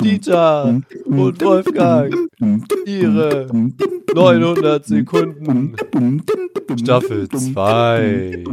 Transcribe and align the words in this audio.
Dieter 0.00 0.80
und 1.06 1.42
Wolfgang, 1.42 2.14
ihre 2.86 3.48
900 4.14 4.84
Sekunden. 4.84 5.76
Staffel 6.78 7.28
2. 7.28 8.44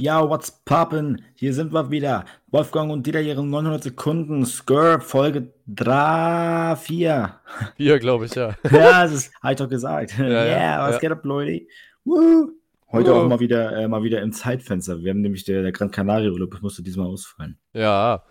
Ja, 0.00 0.28
what's 0.28 0.62
poppin'? 0.64 1.20
Hier 1.34 1.52
sind 1.52 1.72
wir 1.72 1.90
wieder. 1.90 2.24
Wolfgang 2.52 2.92
und 2.92 3.04
Dieter, 3.04 3.20
ihre 3.20 3.44
900 3.44 3.82
Sekunden. 3.82 4.46
Skr, 4.46 5.00
Folge 5.00 5.52
3, 5.66 6.76
4. 6.76 7.40
Hier, 7.76 7.98
glaube 7.98 8.26
ich, 8.26 8.34
ja. 8.36 8.54
Ja, 8.70 9.02
das 9.02 9.12
ist, 9.12 9.34
hab 9.42 9.50
ich 9.50 9.56
doch 9.56 9.68
gesagt. 9.68 10.16
Ja, 10.16 10.28
ja, 10.28 10.44
yeah, 10.44 10.86
was 10.86 10.94
ja. 10.94 10.98
geht 11.00 11.10
ab, 11.10 11.24
Leute? 11.24 11.66
Woo. 12.04 12.52
Heute 12.92 13.10
Woo. 13.10 13.14
auch 13.14 13.28
mal 13.28 13.40
wieder, 13.40 13.76
äh, 13.76 13.88
mal 13.88 14.04
wieder 14.04 14.22
im 14.22 14.30
Zeitfenster. 14.30 15.02
Wir 15.02 15.10
haben 15.10 15.20
nämlich 15.20 15.44
der, 15.44 15.62
der 15.62 15.72
Gran 15.72 15.90
Canaria 15.90 16.30
Urlaub 16.30 16.62
musste 16.62 16.84
diesmal 16.84 17.08
ausfallen. 17.08 17.58
Ja, 17.72 18.22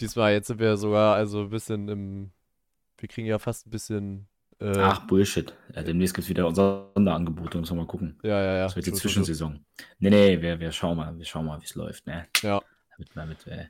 diesmal 0.00 0.32
jetzt 0.32 0.48
sind 0.48 0.58
wir 0.58 0.76
sogar 0.76 1.14
also 1.14 1.42
ein 1.42 1.50
bisschen 1.50 1.88
im. 1.88 2.32
Wir 2.98 3.08
kriegen 3.08 3.28
ja 3.28 3.38
fast 3.38 3.68
ein 3.68 3.70
bisschen. 3.70 4.26
Äh, 4.58 4.78
Ach, 4.78 5.06
Bullshit. 5.06 5.54
Ja, 5.74 5.82
demnächst 5.82 6.14
gibt's 6.14 6.30
wieder 6.30 6.46
unser 6.46 6.90
Sonderangebote, 6.94 7.58
müssen 7.58 7.76
wir 7.76 7.82
mal 7.82 7.88
gucken. 7.88 8.18
ja, 8.22 8.42
ja, 8.42 8.56
ja. 8.56 8.62
Das 8.64 8.76
wird 8.76 8.86
die. 8.86 8.92
Zwischensaison. 8.92 9.64
Nee, 9.98 10.10
nee, 10.10 10.40
wir, 10.40 10.58
wir 10.60 10.72
schauen 10.72 10.96
mal, 10.96 11.16
wir 11.16 11.24
schauen 11.24 11.46
mal, 11.46 11.60
wie 11.60 11.64
es 11.64 11.74
läuft, 11.74 12.06
ne? 12.06 12.26
Ja. 12.42 12.62
Damit, 12.92 13.10
damit 13.14 13.46
äh, 13.46 13.66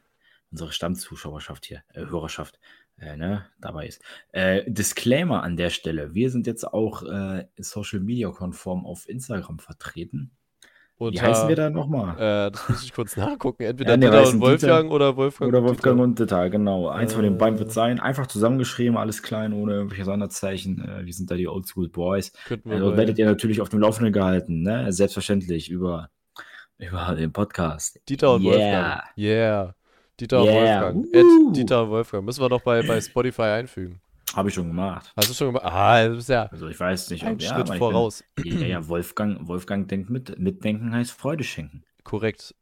unsere 0.51 0.73
Stammzuschauerschaft 0.73 1.67
hier, 1.67 1.83
äh, 1.93 2.07
Hörerschaft, 2.07 2.61
äh, 2.99 3.17
ne, 3.17 3.47
dabei 3.61 3.87
ist. 3.89 4.01
Äh, 4.33 4.71
Disclaimer 4.71 5.43
an 5.43 5.57
der 5.57 5.71
Stelle. 5.71 6.15
Wir 6.15 6.31
sind 6.31 6.47
jetzt 6.47 6.65
auch 6.65 7.03
äh, 7.03 7.47
Social 7.59 8.01
Media 8.01 8.31
konform 8.31 8.87
auf 8.87 9.09
Instagram 9.09 9.59
vertreten. 9.59 10.31
Wie 10.99 11.05
Unter, 11.05 11.23
heißen 11.27 11.49
wir 11.49 11.57
da 11.57 11.69
nochmal? 11.69 12.15
Äh, 12.47 12.51
das 12.53 12.69
muss 12.71 12.83
ich 12.85 12.93
kurz 12.95 13.17
nachgucken. 13.19 13.63
Entweder 13.65 13.91
Ja, 13.91 13.97
nee, 13.99 14.07
Dieter 14.07 14.29
und 14.29 14.41
Wolfgang 14.41 14.91
oder 14.91 15.15
Wolfgang 15.17 15.49
Oder 15.49 15.59
und 15.59 15.65
Wolfgang 15.69 15.97
Dieter. 15.97 16.05
und 16.05 16.19
Dieter, 16.19 16.51
genau. 16.51 16.89
Eins 16.89 17.13
von 17.13 17.23
den 17.23 17.37
beiden 17.37 17.59
wird 17.59 17.69
Äh. 17.69 17.73
sein. 17.73 18.01
Einfach 18.01 18.27
zusammengeschrieben, 18.27 18.97
alles 18.97 19.23
klein, 19.23 19.53
ohne 19.53 19.75
irgendwelche 19.75 20.05
Sonderzeichen. 20.07 20.83
Äh, 20.83 21.05
wir 21.05 21.13
sind 21.13 21.31
da 21.31 21.35
die 21.35 21.49
Oldschool 21.49 21.89
Boys. 21.91 22.33
Also 22.65 22.97
werdet 22.97 23.19
ihr 23.19 23.27
natürlich 23.27 23.61
auf 23.61 23.69
dem 23.69 23.81
Laufenden 23.81 24.13
gehalten, 24.13 24.63
ne? 24.63 24.91
Selbstverständlich 24.91 25.71
über, 25.71 26.09
über 26.79 27.15
den 27.15 27.31
Podcast. 27.33 28.01
Dieter 28.09 28.33
und 28.35 28.43
Yeah. 28.45 28.53
Wolfgang. 28.55 29.03
Yeah. 29.19 29.75
Dieter 30.19 30.41
und 30.41 30.47
Yeah. 30.49 30.55
Wolfgang. 30.83 30.97
Woo. 31.13 31.49
At 31.51 31.57
Dieter 31.57 31.83
und 31.83 31.91
Wolfgang. 31.91 32.25
Müssen 32.25 32.41
wir 32.41 32.49
doch 32.49 32.63
bei, 32.63 32.81
bei 32.83 33.01
Spotify 33.03 33.43
einfügen. 33.43 34.01
Habe 34.37 34.51
ich 34.51 34.55
schon 34.55 34.69
gemacht. 34.69 35.13
Hast 35.17 35.31
du 35.31 35.35
schon 35.35 35.47
gemacht? 35.49 35.65
Ah, 35.65 36.07
das 36.09 36.19
ist 36.19 36.29
ja 36.29 36.43
Also 36.45 36.69
ich 36.69 36.79
weiß 36.79 37.11
nicht, 37.11 37.25
ein 37.25 37.35
ob 37.35 37.41
ja, 37.41 37.55
Schritt 37.55 37.79
voraus. 37.79 38.23
Bin, 38.35 38.61
ja, 38.61 38.67
ja, 38.67 38.89
Wolfgang, 38.89 39.49
Wolfgang 39.49 39.89
denkt 39.89 40.11
mit. 40.11 40.39
Mitdenken 40.39 40.93
heißt 40.95 41.13
Freude 41.13 41.43
schenken. 41.43 41.85
Korrekt. 42.05 42.55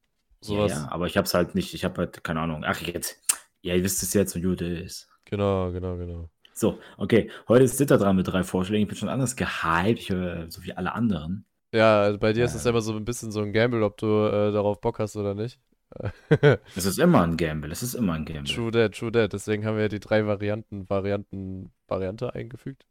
Ja, 0.42 0.48
Sowas. 0.48 0.72
ja, 0.72 0.88
aber 0.92 1.06
ich 1.06 1.16
habe 1.16 1.26
es 1.26 1.34
halt 1.34 1.54
nicht. 1.56 1.74
Ich 1.74 1.84
habe 1.84 1.98
halt 1.98 2.22
keine 2.22 2.40
Ahnung. 2.40 2.62
Ach 2.64 2.80
jetzt. 2.80 3.20
Ja, 3.62 3.74
ihr 3.74 3.82
wisst 3.82 4.02
es 4.04 4.14
jetzt, 4.14 4.40
gut 4.40 4.62
es 4.62 4.80
ist. 4.84 5.08
Genau, 5.24 5.72
genau, 5.72 5.96
genau. 5.96 6.28
So, 6.52 6.78
okay. 6.96 7.28
Heute 7.48 7.64
ist 7.64 7.80
Ditter 7.80 7.98
dran 7.98 8.14
mit 8.14 8.28
drei 8.28 8.44
Vorschlägen. 8.44 8.82
Ich 8.84 8.88
bin 8.88 8.96
schon 8.96 9.08
anders 9.08 9.34
gehypt, 9.34 9.98
ich, 9.98 10.06
so 10.06 10.62
wie 10.62 10.72
alle 10.74 10.94
anderen. 10.94 11.44
Ja, 11.72 12.02
also 12.02 12.18
bei 12.18 12.32
dir 12.32 12.44
ist 12.44 12.54
es 12.54 12.62
Ja. 12.62 12.68
ja 12.68 12.70
immer 12.70 12.82
so 12.82 12.94
ein 12.94 13.04
bisschen 13.04 13.32
so 13.32 13.40
ein 13.40 13.52
Gamble, 13.52 13.82
ob 13.82 13.96
du 13.96 14.06
äh, 14.06 14.52
darauf 14.52 14.80
Bock 14.80 15.00
hast 15.00 15.16
oder 15.16 15.34
nicht. 15.34 15.58
Es 16.76 16.84
ist 16.84 16.98
immer 16.98 17.22
ein 17.22 17.36
Gamble. 17.36 17.72
Es 17.72 17.82
ist 17.82 17.94
immer 17.94 18.14
ein 18.14 18.24
Gamble. 18.24 18.52
True 18.52 18.70
that, 18.70 18.94
true 18.94 19.12
that. 19.12 19.32
Deswegen 19.32 19.64
haben 19.64 19.76
wir 19.76 19.82
ja 19.82 19.88
die 19.88 20.00
drei 20.00 20.26
Varianten, 20.26 20.88
Varianten, 20.88 21.72
Variante 21.86 22.34
eingefügt. 22.34 22.86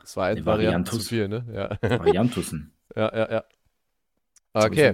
Das 0.00 0.16
war 0.16 0.26
ein 0.26 0.38
Nee, 0.38 0.46
Varianten 0.46 0.90
zu 0.90 1.00
viel, 1.00 1.28
ne? 1.28 1.44
Ja. 1.52 1.78
Variantussen. 1.98 2.72
Ja, 2.96 3.14
ja, 3.14 3.30
ja. 3.30 3.44
Okay, 4.54 4.92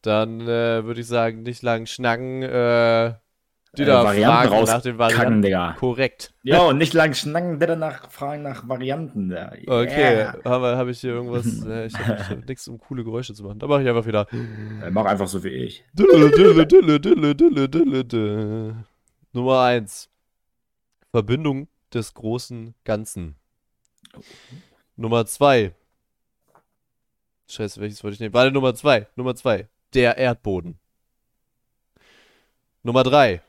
dann 0.00 0.40
äh, 0.40 0.84
würde 0.84 1.00
ich 1.02 1.06
sagen, 1.06 1.42
nicht 1.42 1.62
lang 1.62 1.84
schnacken. 1.84 2.42
Äh, 2.42 3.14
die 3.76 3.82
Äh, 3.82 3.86
da 3.86 4.04
Varianten 4.04 4.48
fragen 4.48 4.64
nach 4.66 4.82
den 4.82 4.98
Varianten. 4.98 5.42
Digga. 5.42 5.72
Korrekt. 5.78 6.34
Ja, 6.42 6.60
und 6.60 6.76
nicht 6.78 6.92
lang 6.92 7.14
schnacken, 7.14 7.58
bitte 7.58 7.76
nach 7.76 8.10
Fragen 8.10 8.42
nach 8.42 8.68
Varianten. 8.68 9.30
Da. 9.30 9.52
Okay, 9.66 10.16
Yeah. 10.16 10.36
habe 10.44 10.76
hab 10.76 10.88
ich 10.88 11.00
hier 11.00 11.12
irgendwas? 11.12 11.46
Äh, 11.66 11.86
ich 11.86 11.98
habe 11.98 12.28
hab 12.28 12.46
nichts, 12.48 12.68
um 12.68 12.78
coole 12.78 13.02
Geräusche 13.02 13.32
zu 13.34 13.42
machen. 13.44 13.58
Da 13.58 13.66
mache 13.66 13.82
ich 13.82 13.88
einfach 13.88 14.06
wieder. 14.06 14.26
Äh, 14.32 14.90
Mach 14.90 15.06
einfach 15.06 15.26
so 15.28 15.42
wie 15.42 15.48
ich. 15.48 15.84
Nummer 19.32 19.60
eins. 19.62 20.08
Verbindung 21.10 21.68
des 21.92 22.12
großen 22.14 22.74
Ganzen. 22.84 23.36
Nummer 24.96 25.24
zwei. 25.26 25.72
Scheiße, 27.48 27.80
welches 27.80 28.02
wollte 28.04 28.14
ich 28.14 28.20
nehmen? 28.20 28.34
Warte, 28.34 28.50
Nummer 28.52 28.74
zwei. 28.74 29.06
Nummer 29.16 29.34
zwei. 29.34 29.68
Der 29.94 30.16
Erdboden. 30.16 30.78
Nummer 32.82 33.02
drei. 33.02 33.42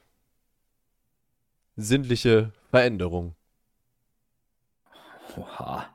Sinnliche 1.76 2.52
Veränderung. 2.70 3.36
Oha. 5.38 5.86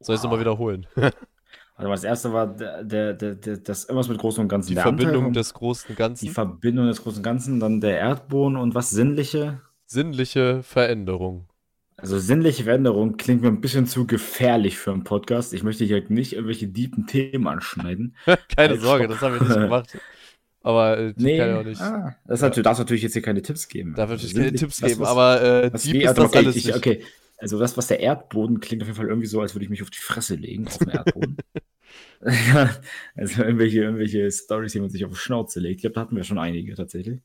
Soll 0.00 0.14
ich 0.14 0.18
es 0.18 0.22
nochmal 0.24 0.40
wiederholen? 0.40 0.86
Warte 0.96 1.88
mal, 1.88 1.94
das 1.94 2.04
erste 2.04 2.32
war 2.32 2.46
der, 2.46 2.84
der, 2.84 3.14
der, 3.14 3.34
der, 3.34 3.56
das 3.58 3.84
irgendwas 3.84 4.08
mit 4.08 4.18
Großen 4.18 4.40
und 4.40 4.48
Ganzen. 4.48 4.68
Die 4.68 4.74
der 4.74 4.84
Verbindung 4.84 5.26
Anteil, 5.26 5.32
des 5.32 5.54
großen 5.54 5.88
die 5.88 5.94
Ganzen. 5.96 6.28
Verbindung 6.30 6.86
des 6.86 7.02
Großen 7.02 7.18
und 7.18 7.24
Ganzen, 7.24 7.58
dann 7.58 7.80
der 7.80 7.98
Erdboden 7.98 8.56
und 8.56 8.74
was 8.74 8.90
sinnliche. 8.90 9.60
Sinnliche 9.86 10.62
Veränderung. 10.62 11.48
Also 11.96 12.18
sinnliche 12.18 12.64
Veränderung 12.64 13.16
klingt 13.16 13.42
mir 13.42 13.48
ein 13.48 13.60
bisschen 13.60 13.86
zu 13.86 14.06
gefährlich 14.06 14.78
für 14.78 14.92
einen 14.92 15.04
Podcast. 15.04 15.52
Ich 15.52 15.62
möchte 15.62 15.84
hier 15.84 16.02
nicht 16.08 16.32
irgendwelche 16.32 16.68
deepen 16.68 17.06
Themen 17.06 17.46
anschneiden. 17.48 18.16
Keine 18.56 18.74
Halt, 18.74 18.80
Sorge, 18.80 19.08
das 19.08 19.20
haben 19.20 19.34
wir 19.34 19.42
nicht 19.42 19.54
gemacht. 19.60 19.98
Aber 20.64 20.98
äh, 20.98 21.14
die 21.14 21.22
Nee, 21.24 21.38
kann 21.38 21.48
ja 21.50 21.60
auch 21.60 21.64
nicht. 21.64 21.80
ah, 21.80 22.16
das 22.26 22.38
ist 22.38 22.42
natürlich, 22.42 22.64
darfst 22.64 22.78
natürlich 22.80 23.02
jetzt 23.04 23.12
hier 23.12 23.22
keine 23.22 23.42
Tipps 23.42 23.68
geben. 23.68 23.94
Darf 23.94 24.10
Also 24.10 24.14
natürlich 24.14 24.34
keine 24.34 24.44
sinnlich- 24.46 24.60
Tipps 24.60 24.80
geben, 24.80 25.00
was- 25.00 25.08
aber 25.08 25.42
äh, 25.42 25.72
Was 25.72 25.82
deep 25.84 25.92
wie, 25.94 26.02
ist 26.02 26.08
also, 26.08 26.22
das 26.22 26.30
okay, 26.30 26.38
alles 26.38 26.56
ich, 26.56 26.64
nicht. 26.66 26.76
okay, 26.76 27.02
also 27.38 27.58
das, 27.60 27.76
was 27.76 27.86
der 27.86 28.00
Erdboden 28.00 28.58
klingt 28.60 28.82
auf 28.82 28.88
jeden 28.88 28.96
Fall 28.96 29.06
irgendwie 29.08 29.26
so, 29.28 29.40
als 29.40 29.54
würde 29.54 29.64
ich 29.64 29.70
mich 29.70 29.82
auf 29.82 29.90
die 29.90 29.98
Fresse 29.98 30.34
legen, 30.34 30.66
auf 30.66 30.78
dem 30.78 30.88
Erdboden. 30.88 31.36
also 33.14 33.42
irgendwelche, 33.42 33.80
irgendwelche 33.82 34.30
Stories, 34.32 34.72
die 34.72 34.80
man 34.80 34.90
sich 34.90 35.04
auf 35.04 35.10
die 35.12 35.18
Schnauze 35.18 35.60
legt. 35.60 35.76
Ich 35.76 35.80
glaube, 35.82 35.94
da 35.94 36.00
hatten 36.00 36.16
wir 36.16 36.24
schon 36.24 36.38
einige 36.38 36.74
tatsächlich. 36.74 37.20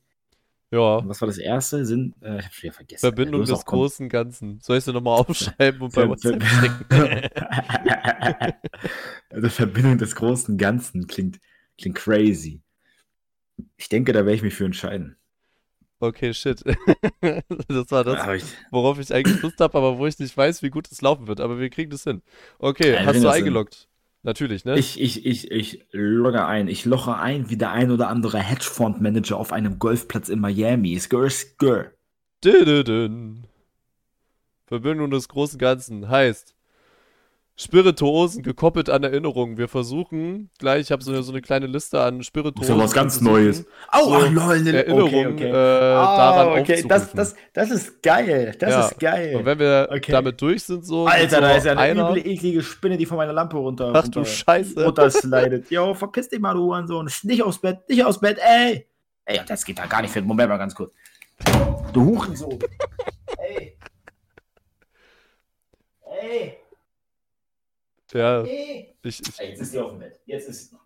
Ja, 0.72 0.98
Und 0.98 1.10
was 1.10 1.20
war 1.22 1.28
das 1.28 1.38
erste? 1.40 1.84
Sinn, 1.86 2.14
äh, 2.22 2.40
ich 2.40 2.46
hab's 2.46 2.62
wieder 2.62 2.74
vergessen. 2.74 3.00
Verbindung 3.00 3.42
Du 3.46 3.52
hast 3.52 3.60
des 3.60 3.66
großen 3.66 4.08
Ganzen. 4.10 4.60
Soll 4.62 4.78
ich 4.78 4.84
sie 4.84 4.94
nochmal 4.94 5.20
aufschreiben 5.20 5.82
und 5.82 5.96
bei 5.96 6.08
WhatsApp 6.08 6.44
schicken? 6.44 6.86
also 9.30 9.50
Verbindung 9.50 9.98
des 9.98 10.16
großen 10.16 10.58
Ganzen 10.58 11.08
klingt, 11.08 11.40
klingt 11.78 11.96
crazy. 11.98 12.62
Ich 13.80 13.88
denke, 13.88 14.12
da 14.12 14.20
werde 14.20 14.34
ich 14.34 14.42
mich 14.42 14.54
für 14.54 14.66
entscheiden. 14.66 15.16
Okay, 16.00 16.34
shit. 16.34 16.64
Das 17.68 17.92
war 17.92 18.04
das, 18.04 18.54
worauf 18.72 19.00
ich 19.00 19.14
eigentlich 19.14 19.42
Lust 19.42 19.60
habe, 19.60 19.78
aber 19.78 19.98
wo 19.98 20.06
ich 20.06 20.18
nicht 20.20 20.36
weiß, 20.36 20.64
wie 20.64 20.70
gut 20.70 20.90
es 20.92 21.02
laufen 21.02 21.28
wird. 21.28 21.40
Aber 21.40 21.60
wir 21.60 21.70
kriegen 21.70 21.90
das 21.90 22.04
hin. 22.04 22.22
Okay, 22.58 22.94
Ja, 22.94 23.06
hast 23.06 23.24
du 23.24 23.30
eingeloggt? 23.30 23.88
Natürlich, 24.22 24.66
ne? 24.66 24.78
ich, 24.78 25.00
ich, 25.00 25.26
ich, 25.26 25.50
ich 25.50 25.86
logge 25.92 26.46
ein. 26.46 26.68
Ich 26.68 26.84
loche 26.84 27.16
ein 27.16 27.50
wie 27.50 27.58
der 27.58 27.72
ein 27.72 27.90
oder 27.90 28.10
andere 28.10 28.40
Hedgefondsmanager 28.40 29.38
auf 29.38 29.54
einem 29.54 29.80
Golfplatz 29.80 30.28
in 30.28 30.40
Miami. 30.40 31.00
Skr, 31.00 31.30
skr. 31.30 31.92
Verbindung 34.66 35.10
des 35.10 35.30
großen 35.30 35.58
Ganzen 35.58 36.10
heißt 36.10 36.54
Spirituosen 37.62 38.42
gekoppelt 38.42 38.90
an 38.90 39.04
Erinnerungen. 39.04 39.58
Wir 39.58 39.68
versuchen 39.68 40.50
gleich, 40.60 40.82
ich 40.84 40.92
habe 40.94 41.04
so 41.04 41.12
eine, 41.12 41.24
so 41.24 41.34
eine 41.34 41.42
kleine 41.42 41.68
Liste 41.68 42.02
an 42.02 42.20
Das 42.20 42.28
Spirituosen. 42.28 42.64
ist 42.74 42.78
ja 42.78 42.84
was 42.86 42.94
ganz 42.94 43.20
Neues. 43.20 43.66
Au, 43.90 44.06
so 44.06 44.14
ach, 44.16 44.32
lol, 44.32 44.62
ne, 44.62 44.72
Erinnerungen 44.86 45.34
okay, 45.34 45.34
okay. 45.34 45.50
Äh, 45.50 45.52
daran 45.52 46.48
Ah, 46.48 46.62
okay, 46.62 46.86
das, 46.88 47.12
das, 47.12 47.36
das 47.54 47.70
ist 47.72 48.02
geil. 48.02 48.56
Das 48.58 48.70
Ja. 48.70 48.88
ist 48.88 49.00
geil. 49.00 49.36
Und 49.36 49.44
wenn 49.46 49.60
wir 49.60 49.90
Okay. 49.92 50.10
damit 50.14 50.40
durch 50.42 50.64
sind, 50.64 50.86
so. 50.86 51.06
Alter, 51.06 51.36
so 51.36 51.42
da 51.42 51.52
ist 51.58 51.66
ja 51.66 51.72
eine 51.74 51.82
einer, 51.82 52.10
üble, 52.12 52.26
eklige 52.32 52.64
Spinne, 52.64 52.96
die 52.96 53.06
von 53.06 53.18
meiner 53.18 53.34
Lampe 53.34 53.58
runter, 53.58 53.92
Ach 53.94 54.08
du 54.08 54.20
runter, 54.20 54.26
Scheiße. 54.32 54.86
runterslidet. 54.86 55.70
Jo, 55.70 55.94
verpiss 55.94 56.30
dich 56.30 56.40
mal, 56.40 56.54
du 56.54 56.62
Hurensohn. 56.62 57.10
Nicht 57.24 57.44
aufs 57.44 57.60
Bett, 57.60 57.80
nicht 57.90 58.06
aufs 58.06 58.22
Bett, 58.22 58.38
ey. 58.42 58.86
Ey, 59.26 59.42
das 59.46 59.66
geht 59.66 59.78
da 59.78 59.86
gar 59.86 60.02
nicht 60.02 60.12
fit. 60.14 60.26
Moment 60.26 60.48
mal 60.50 60.56
ganz 60.58 60.74
kurz. 60.74 60.94
Du 61.92 62.06
Hurensohn. 62.06 62.58
ey. 63.38 63.76
Ey, 66.22 66.58
Ja, 68.14 68.42
ey. 68.42 68.96
ich, 69.04 69.20
ich, 69.22 69.38
jetzt 69.38 69.62
ist 69.62 69.74
die 69.74 69.80
auf 69.80 69.92
dem 69.92 70.00
Bett. 70.00 70.20
Jetzt 70.26 70.50
ist 70.50 70.70
sie 70.70 70.76
noch. 70.76 70.82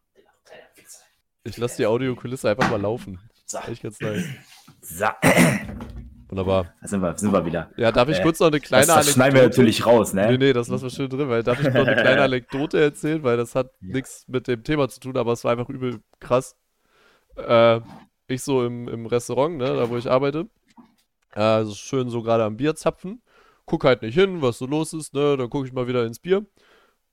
Ich 1.46 1.58
lasse 1.58 1.78
die 1.78 1.86
Audiokulisse 1.86 2.50
einfach 2.50 2.70
mal 2.70 2.80
laufen. 2.82 3.20
So, 3.46 3.58
Echt 3.60 3.84
ganz 3.84 4.00
nice. 4.00 4.24
so. 4.82 5.06
Wunderbar. 6.30 6.74
Da 6.82 6.88
sind 6.88 7.02
wir, 7.02 7.18
sind 7.18 7.32
wir 7.34 7.46
wieder. 7.46 7.70
Ja, 7.76 7.92
darf 7.92 8.08
ich 8.10 8.20
Äh, 8.20 8.24
kurz 8.24 8.40
noch 8.40 8.48
eine 8.48 8.60
kleine 8.62 8.86
Das, 8.88 9.06
das 9.06 9.14
schneiden 9.14 9.36
wir 9.36 9.44
natürlich 9.44 9.86
raus, 9.86 10.14
ne? 10.14 10.32
Nee, 10.32 10.38
nee, 10.38 10.54
das 10.54 10.70
lassen 10.70 10.84
wir 10.84 10.90
schön 10.90 11.10
drin, 11.10 11.30
weil 11.30 11.44
darf 11.44 11.60
ich 11.60 11.66
noch 11.74 11.86
eine 11.86 11.96
kleine 11.96 12.22
Anekdote 12.24 12.82
erzählen, 12.82 13.22
weil 13.24 13.38
das 13.38 13.56
hat 13.56 13.68
Ja. 13.82 13.94
nichts 13.94 14.26
mit 14.28 14.48
dem 14.48 14.64
Thema 14.64 14.88
zu 14.90 15.00
tun, 15.02 15.18
aber 15.18 15.34
es 15.34 15.44
war 15.44 15.52
einfach 15.52 15.70
übel 15.70 16.00
krass. 16.20 16.56
Äh, 17.36 17.82
ich 18.28 18.42
so 18.42 18.66
im, 18.66 18.88
im 18.88 19.06
Restaurant, 19.06 19.58
ne, 19.58 19.66
da 19.66 19.90
wo 19.90 19.98
ich 19.98 20.10
arbeite, 20.10 20.48
äh, 21.36 21.40
also 21.42 21.76
schön 21.76 22.10
so 22.10 22.22
gerade 22.24 22.46
am 22.46 22.56
Bier 22.58 22.74
zapfen, 22.76 23.22
guck 23.66 23.84
halt 23.84 24.02
nicht 24.02 24.16
hin, 24.16 24.42
was 24.42 24.58
so 24.58 24.66
los 24.66 24.94
ist, 24.94 25.14
ne, 25.14 25.36
dann 25.38 25.50
gucke 25.50 25.68
ich 25.68 25.74
mal 25.74 25.88
wieder 25.88 26.06
ins 26.06 26.20
Bier 26.20 26.46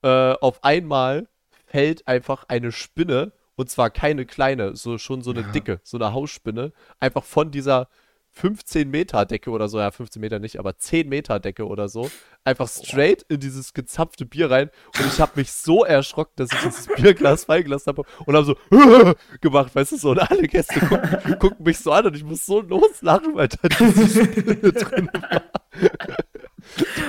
äh, 0.03 0.33
auf 0.33 0.63
einmal 0.63 1.27
fällt 1.67 2.07
einfach 2.07 2.45
eine 2.47 2.71
Spinne, 2.71 3.31
und 3.55 3.69
zwar 3.69 3.89
keine 3.89 4.25
kleine, 4.25 4.75
so 4.75 4.97
schon 4.97 5.21
so 5.21 5.31
eine 5.31 5.41
Ja. 5.41 5.47
dicke, 5.51 5.79
so 5.83 5.97
eine 5.97 6.13
Hausspinne, 6.13 6.71
einfach 6.99 7.23
von 7.23 7.51
dieser 7.51 7.87
15 8.33 8.89
Meter 8.89 9.25
Decke 9.25 9.49
oder 9.51 9.67
so, 9.67 9.77
ja 9.77 9.91
15 9.91 10.21
Meter 10.21 10.39
nicht, 10.39 10.57
aber 10.57 10.77
10 10.77 11.09
Meter 11.09 11.39
Decke 11.41 11.67
oder 11.67 11.89
so, 11.89 12.09
einfach 12.45 12.69
straight 12.69 13.23
in 13.27 13.41
dieses 13.41 13.73
gezapfte 13.73 14.25
Bier 14.25 14.49
rein 14.49 14.69
und 14.97 15.05
ich 15.05 15.19
habe 15.19 15.33
mich 15.35 15.51
so 15.51 15.83
erschrocken, 15.83 16.31
dass 16.37 16.49
ich 16.53 16.59
dieses 16.59 16.87
Bierglas 16.95 17.43
fallen 17.43 17.65
gelassen 17.65 17.87
habe 17.87 18.03
und 18.25 18.33
habe 18.35 18.45
so 18.45 18.55
gemacht, 19.41 19.75
weißt 19.75 19.91
du 19.91 19.97
so, 19.97 20.11
und 20.11 20.19
alle 20.19 20.47
Gäste 20.47 20.79
gucken, 20.79 21.39
gucken 21.39 21.65
mich 21.65 21.79
so 21.79 21.91
an 21.91 22.05
und 22.05 22.15
ich 22.15 22.23
muss 22.23 22.45
so 22.45 22.61
loslachen, 22.61 23.35
weil 23.35 23.49
da 23.49 23.67
diese 23.67 24.07
Spinne 24.25 24.55
drin 24.55 25.09
war. 25.13 25.43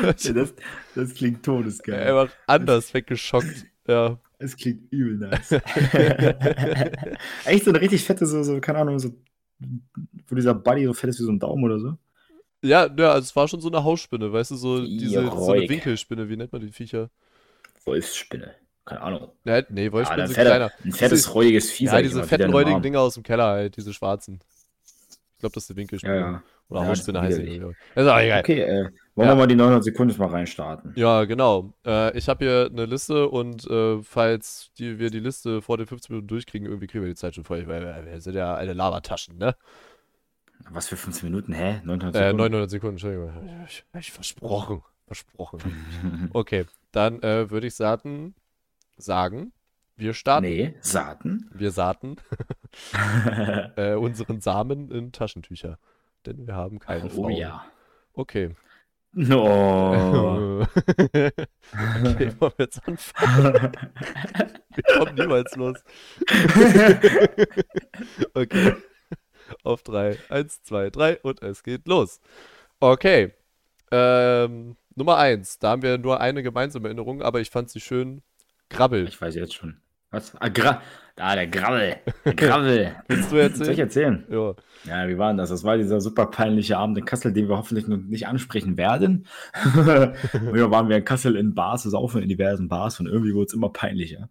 Ja, 0.03 0.33
das, 0.33 0.55
das 0.95 1.15
klingt 1.15 1.43
todesgeil. 1.45 2.03
Einfach 2.03 2.35
anders 2.47 2.93
weggeschockt, 2.95 3.67
ja. 3.87 4.19
Es 4.39 4.57
klingt 4.57 4.91
übel 4.93 5.17
nice. 5.29 5.53
Echt 7.45 7.65
so 7.65 7.71
eine 7.71 7.81
richtig 7.81 8.05
fette, 8.05 8.27
so, 8.27 8.43
so, 8.43 8.61
keine 8.61 8.79
Ahnung, 8.79 8.99
so, 8.99 9.11
wo 10.29 10.35
dieser 10.35 10.55
Buddy 10.55 10.85
so 10.85 10.93
fett 10.95 11.11
ist 11.11 11.21
wie 11.21 11.25
so 11.25 11.31
ein 11.33 11.39
Daumen 11.39 11.65
oder 11.65 11.79
so. 11.79 11.97
Ja, 12.65 12.89
ja, 12.97 13.13
also 13.13 13.25
es 13.25 13.35
war 13.37 13.49
schon 13.49 13.61
so 13.61 13.69
eine 13.69 13.83
Hausspinne, 13.83 14.33
weißt 14.33 14.53
du, 14.53 14.57
so 14.57 14.85
diese 14.85 15.25
so 15.31 15.53
eine. 15.53 15.69
Winkelspinne, 15.69 16.29
wie 16.29 16.37
nennt 16.37 16.53
man 16.53 16.61
die 16.61 16.71
Viecher? 16.73 17.11
Wolfsspinne. 17.85 18.55
Keine 18.85 19.01
Ahnung. 19.01 19.31
Ja, 19.45 19.63
nee, 19.69 19.87
Ja, 19.87 19.93
Wolfsspinnen 19.93 20.23
ein, 20.27 20.35
sind 20.35 20.43
kleiner. 20.45 20.71
ein 20.85 20.93
fettes, 20.93 21.23
Diese- 21.23 21.33
räudiges 21.33 21.71
Vieh. 21.71 21.85
Ja, 21.87 22.03
diese 22.03 22.25
fetten, 22.25 22.53
räudigen. 22.53 22.83
Dinger 22.83 23.01
aus 23.01 23.15
dem 23.15 23.23
Keller 23.23 23.47
halt, 23.47 23.77
diese 23.77 23.93
schwarzen. 23.93 24.41
Ich 25.35 25.39
glaube, 25.39 25.55
das 25.55 25.65
ist 25.65 25.71
eine 25.71 25.77
Winkelspinne. 25.79 26.15
Ja, 26.15 26.21
ja. 26.33 26.43
Oder 26.73 26.83
Ja, 26.83 26.89
Hausspinne 26.89 27.21
heißt 27.21 27.39
die. 27.39 27.43
widerlich. 27.43 27.61
glaub 27.61 27.71
ich. 27.73 27.97
Ist 28.03 28.09
auch 28.09 28.19
egal. 28.19 28.41
Okay, 28.41 28.61
äh, 28.61 28.91
wollen 29.15 29.29
Ja. 29.29 29.35
wir 29.35 29.37
mal 29.37 29.47
die 29.47 29.55
900 29.57 29.85
Sekunden 29.85 30.19
mal 30.19 30.29
reinstarten? 30.29 30.93
Ja, 30.97 31.25
genau. 31.25 31.73
Äh, 31.87 32.17
ich 32.17 32.29
habe 32.29 32.45
hier 32.45 32.69
eine 32.73 32.87
Liste 32.87 33.29
und 33.29 33.67
äh, 33.71 34.03
falls 34.03 34.71
die, 34.79 34.99
wir 34.99 35.11
die 35.11 35.21
Liste 35.21 35.61
vor 35.63 35.77
den 35.77 35.87
15 35.87 36.15
Minuten 36.15 36.29
durchkriegen, 36.29 36.67
irgendwie 36.67 36.87
kriegen 36.87 37.05
wir 37.05 37.11
die 37.11 37.17
Zeit 37.17 37.35
schon 37.35 37.45
voll, 37.45 37.67
weil 37.67 37.83
wir, 38.07 38.21
sind 38.21 38.35
ja 38.35 38.55
eine 38.55 38.73
Labertaschen, 38.73 39.37
ne? 39.39 39.55
Was 40.71 40.87
für 40.89 40.97
15 40.97 41.29
Minuten? 41.29 41.53
Hä? 41.53 41.81
900 41.85 42.15
Äh, 42.15 42.19
Sekunden? 42.19 42.37
900 42.39 42.71
Sekunden, 42.71 42.95
Entschuldigung. 42.95 43.33
Ich, 43.67 43.85
ich 43.99 44.13
versprochen. 44.13 44.83
Versprochen. 45.07 46.31
Okay, 46.33 46.65
dann 46.93 47.21
äh, 47.23 47.51
würde 47.51 47.67
ich 47.67 47.75
sagen, 47.75 48.35
sagen, 48.97 49.53
wir 49.97 50.15
starten. 50.15 50.47
nee, 50.47 50.75
Saaten. 50.81 51.51
Wir 51.53 51.71
saaten 51.71 52.17
äh, 53.77 53.95
unseren 53.95 54.41
Samen 54.41 54.91
in 54.91 55.13
Taschentücher. 55.13 55.79
Denn 56.27 56.47
wir 56.47 56.55
haben 56.55 56.79
keine 56.79 57.07
oh 57.07 57.09
Frauen. 57.09 57.33
ja. 57.33 57.65
Okay. 58.15 58.55
No. 59.15 60.63
okay, 60.63 61.33
wollen 62.41 62.53
wir 62.57 62.65
jetzt 62.65 62.81
anfangen? 62.87 63.73
Wir 64.75 64.85
kommen 64.97 65.15
niemals 65.17 65.55
los. 65.57 65.85
okay. 68.33 68.75
Auf 69.65 69.83
drei. 69.83 70.17
Eins, 70.31 70.63
zwei, 70.63 70.89
drei 70.89 71.19
und 71.21 71.43
es 71.43 71.63
geht 71.63 71.87
los. 71.87 72.23
Okay. 72.81 73.35
Ähm, 73.91 74.77
Nummer 74.95 75.19
eins. 75.19 75.59
Da 75.59 75.73
haben 75.73 75.83
wir 75.83 75.99
nur 75.99 76.21
eine 76.21 76.43
gemeinsame 76.43 76.89
Erinnerung, 76.89 77.21
aber 77.21 77.41
ich 77.41 77.51
fand 77.51 77.69
sie 77.69 77.81
schön. 77.81 78.23
Grabbel. 78.71 79.07
ich 79.07 79.21
weiß 79.21 79.35
jetzt 79.35 79.53
schon. 79.55 79.83
Was? 80.13 80.35
Ah, 80.41 80.49
Gra 80.49 80.81
da, 81.15 81.35
der 81.35 81.47
Gravel. 81.47 81.97
Gravel. 82.37 82.97
Willst 83.09 83.33
du 83.33 83.65
Soll 83.65 83.69
ich 83.75 83.79
erzählen? 83.79 84.25
erzählen? 84.25 84.25
Ja. 84.31 84.55
Ja, 85.03 85.09
wie 85.09 85.19
war 85.19 85.29
denn 85.29 85.37
das? 85.37 85.51
Das 85.51 85.63
war 85.63 85.77
dieser 85.77 86.01
super 86.01 86.27
peinliche 86.27 86.79
Abend 86.79 86.97
in 86.97 87.05
Kassel, 87.05 87.33
den 87.33 87.49
wir 87.49 87.59
hoffentlich 87.59 87.87
noch 87.87 87.99
nicht 87.99 88.27
ansprechen 88.27 88.79
werden. 88.79 89.27
Früher 89.53 90.71
waren 90.71 90.89
wir 90.89 90.97
in 90.97 91.05
Kassel 91.05 91.37
in 91.37 91.55
Bars, 91.55 91.83
saufen 91.83 92.23
in 92.23 92.29
diversen 92.29 92.69
Bars 92.69 92.99
und 92.99 93.07
irgendwie 93.07 93.35
wurde 93.35 93.47
es 93.47 93.53
immer 93.53 93.69
peinlicher. 93.69 94.31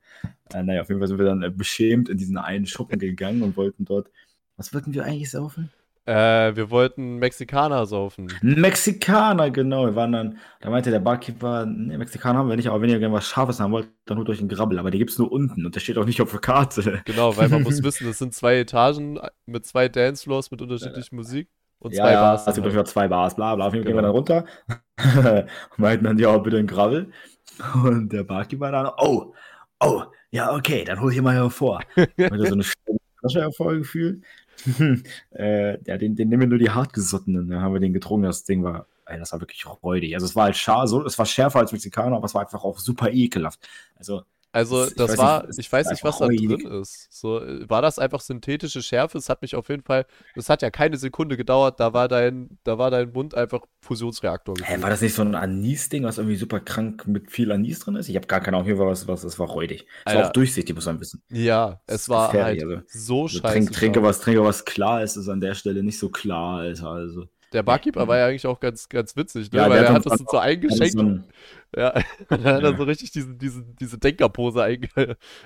Äh, 0.53 0.63
naja, 0.63 0.81
auf 0.81 0.89
jeden 0.89 0.99
Fall 0.99 1.07
sind 1.07 1.19
wir 1.19 1.25
dann 1.25 1.43
äh, 1.43 1.51
beschämt 1.51 2.09
in 2.09 2.17
diesen 2.17 2.37
einen 2.37 2.65
Schuppen 2.65 2.99
gegangen 2.99 3.43
und 3.43 3.55
wollten 3.57 3.85
dort. 3.85 4.09
Was 4.57 4.73
wollten 4.73 4.93
wir 4.93 5.05
eigentlich 5.05 5.29
saufen? 5.29 5.71
Äh, 6.11 6.55
wir 6.57 6.69
wollten 6.71 7.17
Mexikaner 7.19 7.85
saufen. 7.85 8.27
Mexikaner, 8.41 9.49
genau. 9.49 9.85
Wir 9.85 9.95
waren 9.95 10.11
dann, 10.11 10.37
da 10.59 10.69
meinte 10.69 10.91
der 10.91 10.99
Barkeeper, 10.99 11.65
ne, 11.65 11.97
Mexikaner 11.97 12.39
haben 12.39 12.49
wir 12.49 12.57
nicht, 12.57 12.67
aber 12.67 12.81
wenn 12.81 12.89
ihr 12.89 12.99
gerne 12.99 13.13
was 13.15 13.27
Scharfes 13.27 13.59
haben 13.61 13.71
wollt, 13.71 13.87
dann 14.05 14.17
holt 14.17 14.27
euch 14.29 14.39
einen 14.39 14.49
Grabbel. 14.49 14.77
Aber 14.77 14.91
die 14.91 14.97
gibt 14.97 15.11
es 15.11 15.17
nur 15.19 15.31
unten 15.31 15.65
und 15.65 15.73
der 15.73 15.79
steht 15.79 15.97
auch 15.97 16.05
nicht 16.05 16.21
auf 16.21 16.31
der 16.31 16.41
Karte. 16.41 17.01
Genau, 17.05 17.37
weil 17.37 17.47
man 17.47 17.63
muss 17.63 17.81
wissen, 17.83 18.09
es 18.09 18.17
sind 18.17 18.33
zwei 18.33 18.57
Etagen 18.59 19.19
mit 19.45 19.65
zwei 19.65 19.87
Dancefloors 19.87 20.51
mit 20.51 20.61
unterschiedlicher 20.61 21.15
Musik 21.15 21.47
und 21.79 21.93
Ja, 21.93 22.03
zwei 22.03 22.11
ja, 22.11 22.21
Bars. 22.21 22.41
es 22.41 22.45
gibt 22.47 22.55
halt. 22.57 22.65
ungefähr 22.65 22.85
zwei 22.85 23.07
Bars, 23.07 23.35
bla 23.35 23.55
bla. 23.55 23.67
Auf 23.67 23.73
jeden 23.73 23.85
Fall 23.85 23.93
gehen 23.93 24.03
wir 24.03 24.11
Genau. 24.11 24.21
dann 24.21 24.45
runter 25.23 25.45
und 25.77 25.77
meinten 25.77 26.03
dann, 26.05 26.17
ja, 26.17 26.37
bitte 26.39 26.57
einen 26.57 26.67
Gravel. 26.67 27.11
Und 27.85 28.11
der 28.11 28.23
Barkeeper 28.23 28.71
dann, 28.71 28.89
oh, 28.97 29.33
oh, 29.79 30.03
ja, 30.31 30.53
okay, 30.53 30.83
dann 30.83 30.99
hol 30.99 31.13
ich 31.13 31.21
mal 31.21 31.35
hervor. 31.35 31.79
Er 32.17 32.37
so 32.47 32.53
eine 32.53 32.63
Flasche 32.63 33.41
hervorgefühlt. 33.41 34.23
äh, 35.31 35.83
ja, 35.83 35.97
den, 35.97 36.15
den 36.15 36.29
nehmen 36.29 36.41
wir 36.41 36.47
nur 36.47 36.59
die 36.59 36.69
hartgesottenen. 36.69 37.49
Dann 37.49 37.61
haben 37.61 37.73
wir 37.73 37.79
den 37.79 37.93
getrunken. 37.93 38.25
Das 38.25 38.43
Ding 38.43 38.63
war, 38.63 38.87
ey, 39.05 39.19
das 39.19 39.31
war 39.31 39.39
wirklich 39.39 39.65
räudig. 39.83 40.13
Also 40.13 40.25
es 40.25 40.35
war 40.35 40.45
halt 40.45 40.57
scharf, 40.57 40.89
so, 40.89 41.05
es 41.05 41.17
war 41.17 41.25
schärfer 41.25 41.59
als 41.59 41.71
Mexikaner, 41.71 42.15
aber 42.15 42.25
es 42.25 42.33
war 42.33 42.41
einfach 42.41 42.63
auch 42.63 42.79
super 42.79 43.11
ekelhaft. 43.11 43.67
Also 43.95 44.23
Also, 44.53 44.85
Ich 44.85 44.95
das 44.95 45.17
war, 45.17 45.47
nicht, 45.47 45.59
ich 45.59 45.71
weiß 45.71 45.89
nicht, 45.91 46.03
was 46.03 46.17
da 46.19 46.27
drin 46.27 46.59
ist. 46.81 47.07
So, 47.09 47.41
war 47.69 47.81
das 47.81 47.99
einfach 47.99 48.19
synthetische 48.19 48.81
Schärfe? 48.81 49.17
Es 49.17 49.29
hat 49.29 49.41
mich 49.41 49.55
auf 49.55 49.69
jeden 49.69 49.83
Fall, 49.83 50.05
das 50.35 50.49
hat 50.49 50.61
ja 50.61 50.69
keine 50.69 50.97
Sekunde 50.97 51.37
gedauert, 51.37 51.79
da 51.79 51.93
war 51.93 52.07
dein, 52.09 52.57
da 52.63 52.77
war 52.77 52.91
dein 52.91 53.11
Mund 53.13 53.33
einfach 53.33 53.61
Fusionsreaktor 53.81 54.55
Hä, 54.61 54.81
war 54.81 54.89
das 54.89 55.01
nicht 55.01 55.13
so 55.15 55.21
ein 55.21 55.35
Anis-Ding, 55.35 56.03
was 56.03 56.17
irgendwie 56.17 56.35
super 56.35 56.59
krank 56.59 57.07
mit 57.07 57.31
viel 57.31 57.51
Anis 57.51 57.79
drin 57.79 57.95
ist? 57.95 58.09
Ich 58.09 58.15
habe 58.15 58.27
gar 58.27 58.41
keine 58.41 58.57
Ahnung, 58.57 58.77
was, 58.79 59.07
was 59.07 59.23
es 59.23 59.39
war 59.39 59.47
räudig. 59.47 59.85
Es 60.05 60.13
war 60.15 60.23
Alter. 60.23 60.29
auch 60.29 60.33
durchsichtig, 60.33 60.75
muss 60.75 60.85
man 60.85 60.99
wissen. 60.99 61.23
Ja, 61.29 61.81
es 61.87 62.09
war 62.09 62.31
halt 62.33 62.61
also. 62.63 62.81
so 62.87 63.27
Also 63.27 63.27
scheiße. 63.27 63.41
trink, 63.41 63.71
trinke, 63.71 64.03
was, 64.03 64.19
trinke 64.19 64.43
was 64.43 64.65
klar 64.65 65.03
ist, 65.03 65.15
ist 65.15 65.29
an 65.29 65.41
der 65.41 65.55
Stelle 65.55 65.83
nicht 65.83 65.99
so 65.99 66.09
klar, 66.09 66.59
Alter. 66.59 66.89
Also, 66.89 67.27
Der 67.53 67.63
Barkeeper 67.63 68.07
war 68.07 68.17
ja 68.17 68.27
eigentlich 68.27 68.47
auch 68.47 68.59
ganz, 68.59 68.87
ganz 68.87 69.15
witzig, 69.15 69.51
ne? 69.51 69.59
Ja, 69.59 69.69
Weil 69.69 69.83
er 69.83 69.93
hat 69.93 70.05
das 70.05 70.19
so 70.29 70.37
eingeschenkt. 70.37 70.93
so 70.93 70.99
ein, 71.01 71.23
Ja, 71.75 71.93
und 72.29 72.45
dann 72.45 72.55
hat 72.55 72.63
er 72.63 72.71
Ja. 72.71 72.77
so 72.77 72.83
richtig 72.83 73.11
diesen, 73.11 73.37
diesen, 73.37 73.75
diese 73.79 73.97
Denkerpose 73.97 74.63
einge 74.63 74.87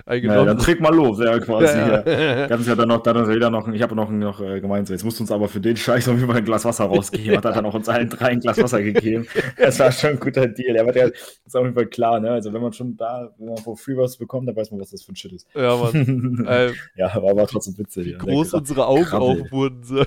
eingenommen. 0.05 0.47
dann 0.47 0.57
trink 0.59 0.81
mal 0.81 0.93
los, 0.93 1.19
ja, 1.19 1.37
quasi. 1.39 1.65
Ja, 1.77 2.03
Ja. 2.07 2.39
ja. 2.39 2.47
Ganz 2.47 2.67
ja 2.67 2.75
dann 2.75 2.89
noch, 2.89 3.01
dann 3.01 3.17
hat 3.17 3.27
jeder 3.29 3.49
noch, 3.49 3.67
ich 3.67 3.81
habe 3.81 3.95
noch, 3.95 4.09
noch 4.11 4.39
äh, 4.41 4.59
gemeint, 4.61 4.87
so, 4.87 4.93
jetzt 4.93 5.03
musst 5.03 5.19
du 5.19 5.23
uns 5.23 5.31
aber 5.31 5.47
für 5.47 5.59
den 5.59 5.75
Scheiß 5.77 6.05
jeden 6.05 6.27
Fall 6.27 6.37
ein 6.37 6.45
Glas 6.45 6.65
Wasser 6.65 6.85
rausgeben. 6.85 7.37
Hat 7.37 7.45
er 7.45 7.53
dann 7.53 7.65
auch 7.65 7.73
uns 7.73 7.89
allen 7.89 8.09
drei 8.09 8.27
ein 8.27 8.39
Glas 8.39 8.57
Wasser 8.61 8.81
gegeben. 8.83 9.27
Das 9.57 9.79
war 9.79 9.91
schon 9.91 10.11
ein 10.11 10.19
guter 10.19 10.47
Deal. 10.47 10.77
Aber 10.79 10.91
der 10.91 11.11
ist 11.11 11.55
auf 11.55 11.63
jeden 11.63 11.73
Fall 11.75 11.87
klar, 11.87 12.19
ne? 12.19 12.31
Also 12.31 12.53
wenn 12.53 12.61
man 12.61 12.73
schon 12.73 12.95
da, 12.97 13.33
wenn 13.37 13.47
man 13.49 13.57
for 13.57 13.77
free 13.77 13.97
was 13.97 14.17
bekommt, 14.17 14.47
dann 14.47 14.55
weiß 14.55 14.71
man, 14.71 14.79
was 14.79 14.91
das 14.91 15.03
für 15.03 15.11
ein 15.11 15.15
Shit 15.15 15.33
ist. 15.33 15.47
ja, 15.55 15.75
Mann. 15.75 16.45
Äh, 16.47 16.71
ja, 16.95 17.13
aber 17.15 17.35
war 17.35 17.47
trotzdem 17.47 17.77
witzig. 17.77 18.05
wie 18.05 18.11
ja. 18.11 18.17
groß 18.17 18.53
unsere 18.53 18.85
Augen 18.87 19.03
Krabbel. 19.05 19.43
auch 19.47 19.51
wurden. 19.51 19.83
So. 19.83 20.03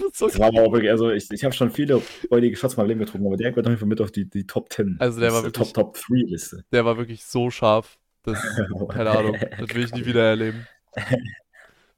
So 0.12 0.26
Das 0.26 0.38
war 0.38 0.48
aber 0.48 0.62
auch 0.62 0.72
wirklich, 0.72 0.90
also 0.90 1.10
ich, 1.10 1.30
ich 1.30 1.44
habe 1.44 1.54
schon 1.54 1.70
viele 1.70 2.00
räudige 2.30 2.56
Shots 2.56 2.76
meinem 2.76 2.88
Leben 2.88 3.00
getrunken, 3.00 3.26
aber 3.26 3.36
der 3.36 3.50
gehört 3.50 3.66
auf 3.66 3.70
jeden 3.70 3.80
Fall 3.80 3.88
mit 3.88 4.00
auf 4.00 4.10
die, 4.12 4.28
die 4.28 4.46
Top 4.46 4.72
10. 4.72 4.96
Also 4.98 5.20
der 5.20 5.32
war 5.32 5.44
wirklich- 5.44 5.72
Top, 5.72 5.94
Top 5.94 5.98
3 6.08 6.14
Liste. 6.30 6.64
Der 6.72 6.84
war 6.84 6.96
wirklich 6.96 7.24
so 7.24 7.50
scharf. 7.50 7.98
Das, 8.22 8.38
keine 8.90 9.10
Ahnung, 9.10 9.36
das 9.58 9.74
will 9.74 9.84
ich 9.84 9.92
nie 9.94 10.04
wieder 10.04 10.22
erleben. 10.24 10.66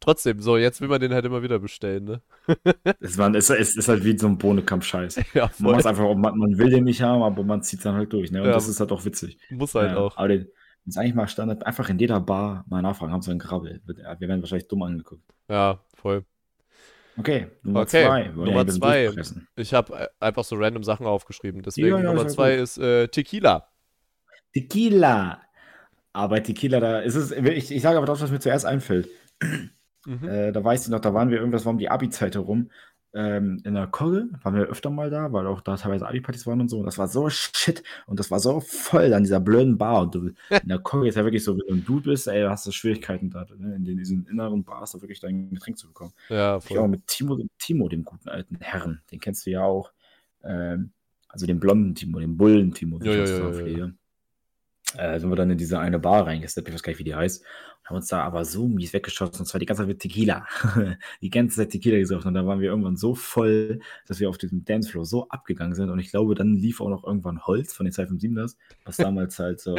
Trotzdem, 0.00 0.40
so, 0.40 0.56
jetzt 0.56 0.80
will 0.80 0.88
man 0.88 1.00
den 1.00 1.12
halt 1.14 1.25
immer 1.25 1.44
wieder 1.44 1.61
bestellen, 1.61 2.04
ne? 2.04 2.23
Es, 2.99 3.16
war, 3.18 3.32
es, 3.37 3.50
es 3.50 3.76
ist 3.76 3.88
halt 3.88 4.04
wie 4.04 4.18
so 4.18 4.26
ein 4.26 4.37
Bohnenkampf-Scheiß. 4.37 5.21
Ja, 5.35 5.49
Man, 5.59 5.76
einfach, 5.76 6.14
man, 6.16 6.37
man 6.37 6.59
will 6.59 6.71
den 6.71 6.82
nicht 6.85 7.02
haben, 7.02 7.23
aber 7.23 7.44
man 7.44 7.62
zieht 7.62 7.85
dann 7.85 7.94
halt 7.94 8.12
durch. 8.12 8.32
Ne? 8.32 8.40
Und 8.40 8.49
Ja. 8.49 8.52
das 8.54 8.66
ist 8.66 8.80
halt 8.80 8.90
auch 8.90 9.04
witzig. 9.04 9.38
Muss 9.50 9.76
halt 9.76 9.92
ja, 9.92 9.99
auch. 9.99 10.16
Aber 10.16 10.26
den, 10.28 10.49
ist 10.87 10.99
eigentlich 10.99 11.14
mal 11.14 11.28
Standard, 11.28 11.64
einfach 11.64 11.88
in 11.88 12.00
jeder 12.00 12.18
Bar 12.18 12.64
mal 12.68 12.82
nachfragen, 12.82 13.12
haben 13.12 13.23
sie 13.23 13.30
einen 13.30 13.38
Grabbel. 13.38 13.80
Wir 13.87 14.28
werden 14.28 14.42
wahrscheinlich 14.42 14.66
dumm 14.66 14.82
angeguckt. 14.82 15.23
Ja, 15.49 15.78
voll. 15.94 16.25
Okay, 17.16 17.49
Nummer 17.62 17.81
Okay, 17.81 18.04
zwei. 18.04 18.28
Nummer 18.28 18.66
zwei. 18.66 19.12
Ich 19.57 19.75
habe 19.75 20.11
einfach 20.19 20.45
so 20.45 20.57
random 20.57 20.83
Sachen 20.83 21.07
aufgeschrieben. 21.07 21.62
Deswegen 21.62 21.88
Ja, 21.88 21.99
ja, 21.99 22.02
Nummer 22.04 22.26
zwei 22.28 22.54
gut. 22.54 22.62
ist 22.62 22.78
äh, 22.78 23.09
Tequila. 23.09 23.69
Tequila. 24.54 25.42
Aber 26.14 26.42
Tequila, 26.42 26.81
da 26.81 27.00
ist 27.00 27.14
es, 27.14 27.31
ich, 27.33 27.71
ich 27.71 27.83
sage 27.83 27.97
aber 27.97 28.07
das, 28.07 28.21
was 28.21 28.31
mir 28.31 28.40
zuerst 28.40 28.66
einfällt. 28.66 29.09
Mhm. 30.07 30.28
Äh, 30.28 30.52
da 30.52 30.62
weiß 30.62 30.85
ich 30.85 30.90
noch, 30.90 31.00
da 31.00 31.14
waren 31.14 31.31
wir 31.31 31.38
irgendwas, 31.38 31.64
um 31.66 31.78
die 31.78 31.88
Abi-Zeit 31.88 32.35
herum. 32.35 32.71
Ähm, 33.14 33.61
in 33.64 33.75
der 33.75 33.88
Kogge 33.88 34.28
waren 34.42 34.54
wir 34.54 34.62
öfter 34.69 34.88
mal 34.88 35.11
da, 35.11 35.31
weil 35.33 35.47
auch 35.47 35.61
da 35.61 35.76
teilweise 35.76 36.09
Abi-Partys 36.09 36.47
waren 36.47 36.62
und 36.62 36.69
so. 36.69 36.78
Und 36.78 36.87
das 36.87 36.97
war 36.97 37.09
so 37.09 37.28
shit 37.28 37.83
und 38.07 38.19
das 38.19 38.31
war 38.31 38.40
so 38.40 38.61
voll 38.61 39.12
an 39.12 39.23
dieser 39.23 39.38
blöden 39.40 39.76
Bar. 39.76 40.02
Und 40.02 40.14
du, 40.14 40.26
in 40.28 40.69
der 40.69 40.78
Kogge 40.78 41.09
ist 41.09 41.16
ja 41.16 41.25
wirklich 41.25 41.45
so, 41.45 41.59
wenn 41.69 41.85
du 41.85 42.00
bist, 42.00 42.26
ey, 42.28 42.42
hast 42.49 42.66
du 42.66 42.73
Schwierigkeiten 42.73 43.28
da, 43.31 43.45
ne, 43.59 43.75
in 43.76 43.85
den, 43.85 43.99
diesen 43.99 44.26
inneren 44.28 44.64
Bars 44.64 44.92
da 44.92 45.00
wirklich 45.02 45.21
dein 45.21 45.50
Getränk 45.50 45.76
zu 45.78 45.88
bekommen. 45.88 46.12
Ja, 46.31 46.57
Ich 46.57 46.71
war 46.71 46.78
voll. 46.78 46.88
mit 46.88 47.07
Timo, 47.07 47.38
Timo, 47.59 47.88
dem 47.88 48.04
guten 48.04 48.31
alten 48.31 48.57
Herrn, 48.61 49.02
den 49.11 49.21
kennst 49.21 49.45
du 49.47 49.50
ja 49.50 49.62
auch. 49.62 49.92
Ähm, 50.42 50.92
also 51.28 51.47
den 51.47 51.61
blonden 51.61 51.95
Timo, 51.95 52.19
den 52.19 52.37
Bullen-Timo, 52.38 53.00
wie 53.02 53.07
Jo, 53.07 53.12
ich 53.12 53.19
das 53.21 53.31
jo. 53.38 53.52
pflege. 53.52 53.95
Äh, 54.97 55.19
sind 55.21 55.31
wir 55.31 55.37
dann 55.37 55.50
in 55.50 55.57
diese 55.59 55.78
eine 55.78 55.99
Bar 55.99 56.26
reingesteppt, 56.26 56.69
ich 56.69 56.75
weiß 56.75 56.83
gar 56.83 56.90
nicht, 56.90 56.99
wie 56.99 57.04
die 57.04 57.14
heißt. 57.14 57.42
Und 57.82 57.88
haben 57.88 57.96
uns 57.96 58.06
da 58.08 58.22
aber 58.22 58.44
so 58.44 58.68
mies 58.68 58.92
weggeschossen, 58.92 59.40
und 59.40 59.46
zwar 59.46 59.58
die 59.58 59.66
ganze 59.66 59.82
Zeit 59.82 59.88
mit 59.88 59.98
Tequila. 60.00 60.46
die 61.20 61.30
ganze 61.30 61.56
Zeit 61.56 61.70
Tequila 61.70 61.98
gesoffen. 61.98 62.28
Und 62.28 62.34
dann 62.34 62.46
waren 62.46 62.60
wir 62.60 62.68
irgendwann 62.70 62.96
so 62.96 63.14
voll, 63.14 63.80
dass 64.06 64.20
wir 64.20 64.28
auf 64.28 64.38
diesem 64.38 64.64
Dancefloor 64.64 65.04
so 65.04 65.28
abgegangen 65.28 65.74
sind. 65.74 65.90
Und 65.90 65.98
ich 65.98 66.10
glaube, 66.10 66.34
dann 66.36 66.54
lief 66.54 66.80
auch 66.80 66.88
noch 66.88 67.04
irgendwann 67.04 67.44
Holz 67.44 67.72
von 67.72 67.84
den 67.84 67.92
257ers, 67.92 68.56
was 68.84 68.96
damals 68.98 69.38
halt 69.40 69.60
so, 69.60 69.76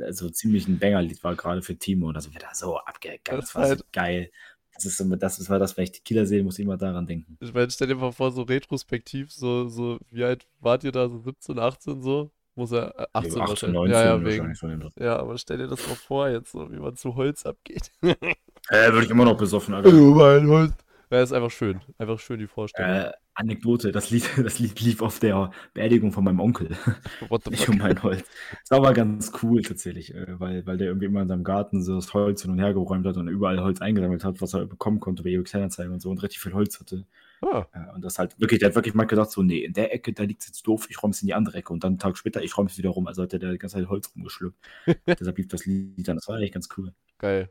also 0.00 0.28
ziemlich 0.30 0.66
ein 0.66 0.78
Banger-Lied 0.80 1.22
war 1.22 1.36
gerade 1.36 1.62
für 1.62 1.76
Timo. 1.76 2.10
Das 2.12 2.32
wird 2.32 2.42
da 2.42 2.54
so 2.54 2.76
abgegangen. 2.78 3.40
Das, 3.40 3.46
Das 3.46 3.54
war 3.54 3.64
so 3.64 3.68
halt- 3.70 3.92
geil. 3.92 4.30
Das 4.74 4.84
ist 4.84 4.96
so, 4.98 5.04
das 5.16 5.48
mal 5.48 5.58
das, 5.58 5.76
wenn 5.76 5.84
ich 5.84 6.04
Kieler 6.04 6.24
sehe, 6.24 6.42
muss 6.44 6.58
ich 6.58 6.64
immer 6.64 6.76
daran 6.76 7.04
denken. 7.04 7.36
Ich 7.40 7.52
meine, 7.52 7.68
stell 7.68 7.88
dir 7.88 7.96
mal 7.96 8.12
vor, 8.12 8.30
so 8.30 8.42
retrospektiv, 8.42 9.32
so, 9.32 9.68
so, 9.68 9.98
wie 10.10 10.22
alt 10.22 10.46
wart 10.60 10.84
ihr 10.84 10.92
da, 10.92 11.08
so 11.08 11.18
17, 11.18 11.58
18 11.58 12.00
so? 12.00 12.30
Muss 12.58 12.72
er, 12.72 12.92
äh, 12.98 13.06
18 13.12 13.40
18, 13.40 13.48
wahrscheinlich. 13.48 13.74
19 13.76 13.92
Ja, 13.92 14.04
ja, 14.04 14.24
wegen. 14.24 14.90
Ja, 14.98 15.16
aber 15.16 15.38
stell 15.38 15.58
dir 15.58 15.68
das 15.68 15.86
mal 15.86 15.94
vor, 15.94 16.28
jetzt 16.28 16.50
so, 16.50 16.68
wie 16.72 16.78
man 16.80 16.96
zu 16.96 17.14
Holz 17.14 17.46
abgeht. 17.46 17.92
Äh, 18.70 18.92
würde 18.92 19.06
ich 19.06 19.10
immer 19.10 19.24
noch 19.24 19.38
besoffen, 19.38 19.72
Alter. 19.72 19.88
Oh 19.88 20.14
mein 20.14 20.46
Holz. 20.46 20.74
Ja, 21.10 21.22
ist 21.22 21.32
einfach 21.32 21.50
schön. 21.50 21.80
Einfach 21.96 22.18
schön 22.18 22.38
die 22.38 22.46
Vorstellung. 22.46 22.90
Äh, 22.90 23.12
Anekdote, 23.32 23.92
das 23.92 24.10
Lied, 24.10 24.28
das 24.44 24.58
Lied 24.58 24.78
lief 24.80 25.00
auf 25.00 25.20
der 25.20 25.52
Beerdigung 25.72 26.12
von 26.12 26.22
meinem 26.22 26.40
Onkel. 26.40 26.68
What 27.30 27.44
the 27.44 27.56
fuck? 27.56 27.68
um 27.70 27.78
mein 27.78 28.02
Holz. 28.02 28.24
Das 28.60 28.72
war 28.72 28.78
aber 28.78 28.92
ganz 28.92 29.32
cool 29.42 29.62
tatsächlich, 29.62 30.14
äh, 30.14 30.38
weil, 30.38 30.66
weil 30.66 30.76
der 30.76 30.88
irgendwie 30.88 31.06
immer 31.06 31.22
in 31.22 31.28
seinem 31.28 31.44
Garten 31.44 31.82
so 31.82 31.94
das 31.94 32.12
Holz 32.12 32.42
hin 32.42 32.50
und 32.50 32.58
her 32.58 32.74
geräumt 32.74 33.06
hat 33.06 33.16
und 33.16 33.28
überall 33.28 33.58
Holz 33.62 33.80
eingesammelt 33.80 34.24
hat, 34.24 34.42
was 34.42 34.52
er 34.52 34.66
bekommen 34.66 35.00
konnte 35.00 35.22
bei 35.22 35.30
eBay 35.30 35.44
Kleinanzeigen 35.44 35.94
und 35.94 36.00
so 36.00 36.10
und 36.10 36.22
richtig 36.22 36.40
viel 36.40 36.52
Holz 36.52 36.78
hatte. 36.78 37.06
Ah, 37.42 37.66
Ja, 37.74 37.92
und 37.94 38.02
das 38.02 38.18
halt 38.18 38.38
wirklich, 38.40 38.60
der 38.60 38.68
hat 38.70 38.74
wirklich 38.76 38.94
mal 38.94 39.04
gedacht, 39.04 39.30
so, 39.30 39.42
nee, 39.42 39.60
in 39.64 39.72
der 39.74 39.92
Ecke, 39.94 40.12
da 40.12 40.22
liegt 40.24 40.42
es 40.42 40.48
jetzt 40.48 40.66
doof, 40.66 40.86
ich 40.90 41.02
räume 41.02 41.12
es 41.12 41.20
in 41.22 41.26
die 41.26 41.34
andere 41.34 41.58
Ecke 41.58 41.72
und 41.72 41.84
dann 41.84 41.92
einen 41.92 41.98
Tag 41.98 42.16
später, 42.16 42.42
ich 42.42 42.56
räume 42.56 42.68
es 42.70 42.78
wieder 42.78 42.90
rum. 42.90 43.06
Also 43.06 43.22
hat 43.22 43.32
der, 43.32 43.38
der 43.40 43.52
die 43.52 43.58
ganze 43.58 43.76
Zeit 43.76 43.88
Holz 43.88 44.10
rumgeschlüpft. 44.14 44.58
Deshalb 45.20 45.38
lief 45.38 45.48
das 45.48 45.66
Lied 45.66 46.08
dann. 46.08 46.16
Das 46.16 46.28
war 46.28 46.36
eigentlich 46.36 46.52
ganz 46.52 46.68
cool. 46.76 46.94
geil. 47.18 47.50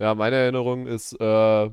Ja, 0.00 0.14
meine 0.14 0.36
Erinnerung 0.36 0.86
ist, 0.86 1.14
äh, 1.20 1.24
ja, 1.24 1.72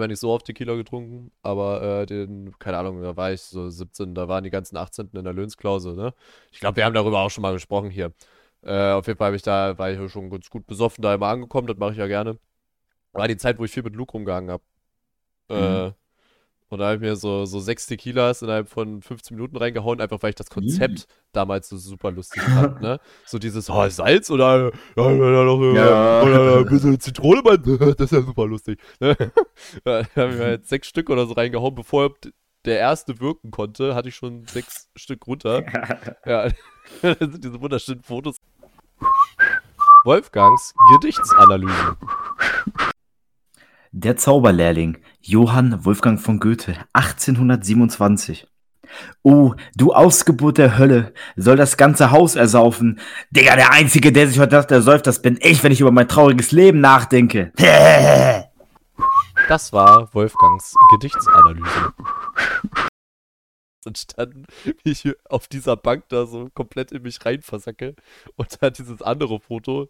wenn 0.00 0.10
ich 0.10 0.20
so 0.20 0.30
oft 0.32 0.46
Tequila 0.46 0.76
getrunken, 0.76 1.32
aber 1.42 2.02
äh, 2.02 2.06
den, 2.06 2.58
keine 2.58 2.78
Ahnung, 2.78 3.02
da 3.02 3.16
war 3.16 3.32
ich 3.32 3.42
so 3.42 3.70
17, 3.70 4.14
da 4.14 4.28
waren 4.28 4.44
die 4.44 4.50
ganzen 4.50 4.76
18. 4.76 5.16
in 5.18 5.24
der 5.24 5.32
Löhnsklause, 5.34 5.94
ne? 5.94 6.14
Ich 6.52 6.60
glaube, 6.60 6.76
wir 6.76 6.84
haben 6.86 6.94
darüber 6.94 7.20
auch 7.20 7.30
schon 7.30 7.42
mal 7.42 7.52
gesprochen 7.54 7.90
hier. 7.90 8.12
Äh, 8.62 8.92
auf 8.92 9.06
jeden 9.08 9.18
Fall 9.18 9.34
ich 9.34 9.42
da, 9.42 9.78
war 9.78 9.90
ich 9.92 10.12
schon 10.12 10.30
ganz 10.30 10.50
gut 10.50 10.66
besoffen 10.66 11.02
da 11.02 11.14
immer 11.14 11.28
angekommen, 11.28 11.66
das 11.68 11.78
mache 11.78 11.92
ich 11.92 11.98
ja 11.98 12.06
gerne. 12.08 12.38
War 13.12 13.28
die 13.28 13.36
Zeit, 13.38 13.58
wo 13.58 13.64
ich 13.64 13.72
viel 13.72 13.82
mit 13.84 13.96
Luke 13.96 14.12
rumgehangen 14.12 14.50
habe. 14.50 14.64
Äh, 15.50 15.54
Mhm. 15.54 15.94
Und 16.72 16.78
da 16.78 16.86
habe 16.86 16.94
ich 16.94 17.00
mir 17.02 17.16
so, 17.16 17.44
so 17.44 17.60
sechs 17.60 17.86
Tequilas 17.86 18.40
innerhalb 18.40 18.66
von 18.66 19.02
15 19.02 19.36
Minuten 19.36 19.58
reingehauen, 19.58 20.00
einfach 20.00 20.22
weil 20.22 20.30
ich 20.30 20.36
das 20.36 20.48
Konzept 20.48 21.06
damals 21.32 21.68
so 21.68 21.76
super 21.76 22.10
lustig 22.10 22.40
fand, 22.42 22.80
ne? 22.80 22.98
So 23.26 23.38
dieses, 23.38 23.68
oh, 23.68 23.86
Salz 23.90 24.30
oder, 24.30 24.72
ja, 24.96 25.10
äh, 25.10 25.74
Ja. 25.76 26.22
oder 26.22 26.58
ein 26.60 26.64
bisschen 26.64 26.98
Zitrone, 26.98 27.42
Mann, 27.42 27.62
das 27.98 28.06
ist 28.06 28.12
ja 28.12 28.22
super 28.22 28.46
lustig. 28.46 28.80
Ne? 29.00 29.14
Da 29.84 30.04
habe 30.16 30.32
ich 30.32 30.38
mir 30.38 30.44
halt 30.44 30.66
sechs 30.66 30.88
Stück 30.88 31.10
oder 31.10 31.26
so 31.26 31.34
reingehauen, 31.34 31.74
bevor 31.74 32.14
der 32.64 32.78
erste 32.78 33.20
wirken 33.20 33.50
konnte, 33.50 33.94
hatte 33.94 34.08
ich 34.08 34.16
schon 34.16 34.46
sechs 34.46 34.88
Stück 34.96 35.26
runter. 35.26 35.64
Ja, 36.24 36.48
das 37.02 37.18
sind 37.18 37.44
diese 37.44 37.60
wunderschönen 37.60 38.02
Fotos. 38.02 38.36
Wolfgangs 40.04 40.74
Gedichtsanalyse. 40.94 41.96
Der 43.94 44.16
Zauberlehrling 44.16 44.96
Johann 45.20 45.84
Wolfgang 45.84 46.18
von 46.18 46.40
Goethe 46.40 46.74
1827. 46.94 48.46
Oh, 49.22 49.52
du 49.76 49.92
Ausgeburt 49.92 50.56
der 50.56 50.78
Hölle, 50.78 51.12
soll 51.36 51.56
das 51.56 51.76
ganze 51.76 52.10
Haus 52.10 52.34
ersaufen. 52.34 53.00
Digga, 53.32 53.54
der 53.54 53.70
Einzige, 53.70 54.10
der 54.10 54.28
sich 54.28 54.38
heute 54.38 54.56
Nacht 54.56 54.70
ersäuft, 54.70 55.06
das 55.06 55.20
bin 55.20 55.38
ich, 55.42 55.62
wenn 55.62 55.72
ich 55.72 55.82
über 55.82 55.90
mein 55.90 56.08
trauriges 56.08 56.52
Leben 56.52 56.80
nachdenke. 56.80 57.52
Das 59.48 59.72
war 59.72 60.12
Wolfgangs 60.14 60.74
Gedichtsanalyse. 60.92 61.92
Entstanden, 63.84 64.46
wie 64.84 64.92
ich 64.92 65.12
auf 65.28 65.48
dieser 65.48 65.76
Bank 65.76 66.04
da 66.08 66.26
so 66.26 66.48
komplett 66.54 66.92
in 66.92 67.02
mich 67.02 67.24
rein 67.24 67.42
versacke. 67.42 67.96
Und 68.36 68.62
dann 68.62 68.72
dieses 68.72 69.02
andere 69.02 69.40
Foto 69.40 69.88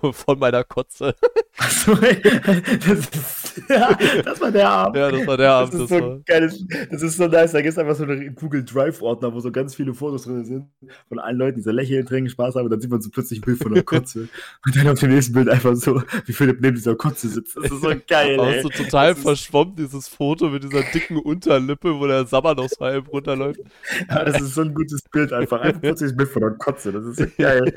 von 0.12 0.38
meiner 0.38 0.64
Kotze. 0.64 1.14
Achso, 1.58 1.94
das, 1.96 2.98
ist, 2.98 3.62
ja, 3.68 3.96
das 4.24 4.40
war 4.40 4.50
der 4.50 4.68
Abend. 4.68 4.96
Ja, 4.96 5.10
das 5.10 5.26
war 5.26 5.36
der 5.36 5.50
Abend. 5.50 5.74
Das 5.74 5.80
Das 5.80 5.90
ist, 5.90 5.96
so 5.98 6.00
war, 6.00 6.18
geil, 6.24 6.40
das, 6.42 6.88
das 6.90 7.02
ist 7.02 7.16
so 7.16 7.26
nice. 7.26 7.52
Da 7.52 7.60
gibt 7.60 7.72
es 7.72 7.78
einfach 7.78 7.96
so 7.96 8.04
einen 8.04 8.34
Google 8.34 8.64
Drive-Ordner, 8.64 9.34
wo 9.34 9.40
so 9.40 9.50
ganz 9.50 9.74
viele 9.74 9.92
Fotos 9.92 10.22
drin 10.22 10.44
sind 10.44 10.66
von 11.08 11.18
allen 11.18 11.36
Leuten, 11.36 11.56
die 11.56 11.62
so 11.62 11.70
lächeln, 11.70 12.06
trinken, 12.06 12.30
Spaß 12.30 12.54
haben. 12.54 12.64
Und 12.64 12.70
dann 12.70 12.80
sieht 12.80 12.90
man 12.90 13.00
so 13.00 13.10
plötzlich 13.10 13.40
ein 13.40 13.42
Bild 13.42 13.58
von 13.58 13.72
einer 13.72 13.82
Kotze. 13.82 14.28
und 14.64 14.76
dann 14.76 14.88
auf 14.88 15.00
dem 15.00 15.10
nächsten 15.10 15.32
Bild 15.32 15.48
einfach 15.48 15.74
so, 15.74 16.02
wie 16.26 16.32
Philipp 16.32 16.60
neben 16.60 16.76
dieser 16.76 16.94
Kotze 16.94 17.28
sitzt. 17.28 17.56
Das 17.56 17.64
ist 17.64 17.82
so 17.82 17.92
geil, 18.06 18.38
auch 18.38 18.46
ey. 18.46 18.62
so 18.62 18.68
total 18.68 19.14
Das 19.14 19.22
verschwommen, 19.22 19.74
dieses 19.74 20.06
Foto 20.08 20.48
mit 20.50 20.62
dieser 20.62 20.82
dicken 20.82 21.18
Unterlippe, 21.18 21.98
wo 21.98 22.06
der 22.06 22.24
Sabber 22.26 22.54
noch 22.54 22.68
so 22.68 22.84
halb 22.84 23.08
runterläuft. 23.12 23.60
Ja, 24.08 24.24
das 24.24 24.40
ist 24.40 24.54
so 24.54 24.62
ein 24.62 24.74
gutes 24.74 25.02
Bild 25.02 25.32
einfach. 25.32 25.60
Einfach 25.60 25.80
plötzlich 25.80 26.12
ein 26.12 26.16
Bild 26.16 26.28
von 26.30 26.44
einer 26.44 26.54
Kotze. 26.54 26.92
Das 26.92 27.04
ist 27.04 27.18
so 27.18 27.26
geil. 27.36 27.74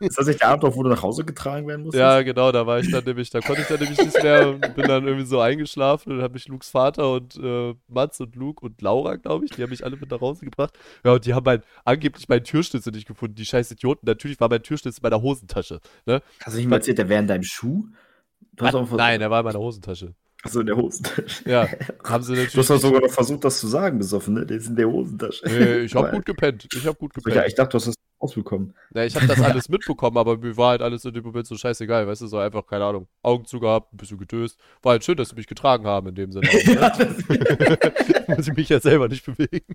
Ist 0.00 0.18
das 0.18 0.26
nicht 0.26 0.40
der 0.40 0.48
Abend, 0.48 0.64
auch, 0.64 0.76
wo 0.76 0.82
du 0.82 0.90
nach 0.90 1.02
Hause 1.02 1.24
getragen 1.38 1.66
werden 1.66 1.82
musst? 1.84 1.96
Ja, 1.96 2.22
genau, 2.22 2.52
da 2.52 2.66
war 2.66 2.80
ich 2.80 2.90
dann 2.90 3.04
nämlich, 3.04 3.30
da 3.30 3.40
konnte 3.40 3.62
ich 3.62 3.68
dann 3.68 3.78
nämlich 3.78 3.98
nicht 3.98 4.22
mehr 4.22 4.48
und 4.48 4.60
bin 4.74 4.86
dann 4.86 5.06
irgendwie 5.06 5.26
so 5.26 5.40
eingeschlafen 5.40 6.12
und 6.12 6.18
dann 6.18 6.24
habe 6.24 6.36
ich 6.36 6.48
Lukes 6.48 6.70
Vater 6.70 7.12
und 7.12 7.36
äh, 7.36 7.74
Mats 7.88 8.20
und 8.20 8.34
Luke 8.36 8.64
und 8.64 8.80
Laura, 8.82 9.16
glaube 9.16 9.44
ich, 9.44 9.52
die 9.52 9.62
haben 9.62 9.70
mich 9.70 9.84
alle 9.84 9.96
mit 9.96 10.10
nach 10.10 10.20
Hause 10.20 10.44
gebracht. 10.44 10.78
Ja, 11.04 11.12
und 11.12 11.24
die 11.24 11.34
haben 11.34 11.44
mein, 11.44 11.62
angeblich 11.84 12.28
meinen 12.28 12.44
Türschlüssel 12.44 12.92
nicht 12.92 13.06
gefunden, 13.06 13.34
die 13.34 13.46
scheiß 13.46 13.70
Idioten. 13.70 14.06
Natürlich 14.06 14.40
war 14.40 14.48
mein 14.48 14.62
Türschlüssel 14.62 14.98
in 14.98 15.10
meiner 15.10 15.22
Hosentasche. 15.22 15.80
Ne? 16.06 16.22
Hast 16.42 16.54
du 16.54 16.58
nicht 16.58 16.68
mal 16.68 16.76
erzählt, 16.76 16.98
der 16.98 17.08
wäre 17.08 17.20
in 17.20 17.28
deinem 17.28 17.44
Schuh? 17.44 17.86
Du 18.52 18.66
hast 18.66 18.74
auch 18.74 18.90
Nein, 18.90 19.20
er 19.20 19.30
war 19.30 19.40
in 19.40 19.46
meiner 19.46 19.60
Hosentasche. 19.60 20.14
Achso, 20.44 20.60
in 20.60 20.66
der 20.66 20.76
Hosentasche. 20.76 21.48
Ja, 21.50 21.66
haben 22.04 22.22
sie 22.22 22.34
Du 22.34 22.40
natürlich. 22.42 22.56
hast 22.56 22.70
doch 22.70 22.74
nicht- 22.76 22.82
sogar 22.82 23.00
noch 23.00 23.10
versucht, 23.10 23.44
das 23.44 23.58
zu 23.58 23.66
sagen, 23.66 23.98
besoffen, 23.98 24.34
ne? 24.34 24.46
Der 24.46 24.56
ist 24.58 24.68
in 24.68 24.76
der 24.76 24.88
Hosentasche. 24.88 25.42
Nee, 25.46 25.78
ich 25.80 25.94
habe 25.96 26.10
gut 26.12 26.24
gepennt. 26.26 26.68
Ich 26.72 26.86
habe 26.86 26.96
gut 26.96 27.12
Ja, 27.16 27.22
gepennt. 27.22 27.46
ich 27.48 27.54
dachte, 27.56 27.70
du 27.70 27.76
hast 27.78 27.86
das 27.88 27.94
rausbekommen. 28.22 28.72
Ja, 28.94 29.04
ich 29.04 29.16
habe 29.16 29.26
das 29.26 29.40
alles 29.40 29.68
mitbekommen, 29.68 30.16
aber 30.16 30.36
mir 30.38 30.56
war 30.56 30.70
halt 30.70 30.82
alles 30.82 31.04
in 31.04 31.12
dem 31.12 31.24
Moment 31.24 31.46
so 31.46 31.56
scheißegal, 31.56 32.06
weißt 32.06 32.22
du, 32.22 32.26
so 32.28 32.38
einfach, 32.38 32.64
keine 32.66 32.84
Ahnung, 32.84 33.08
Augen 33.22 33.44
zugehabt, 33.46 33.92
ein 33.92 33.96
bisschen 33.96 34.18
gedöst. 34.18 34.58
War 34.82 34.92
halt 34.92 35.04
schön, 35.04 35.16
dass 35.16 35.30
sie 35.30 35.34
mich 35.34 35.46
getragen 35.48 35.86
haben 35.86 36.08
in 36.08 36.14
dem 36.14 36.30
Sinne. 36.32 36.48
Ja, 36.66 36.96
ne? 36.96 38.36
Muss 38.36 38.46
ich 38.48 38.54
mich 38.54 38.68
ja 38.68 38.78
selber 38.80 39.08
nicht 39.08 39.26
bewegen. 39.26 39.74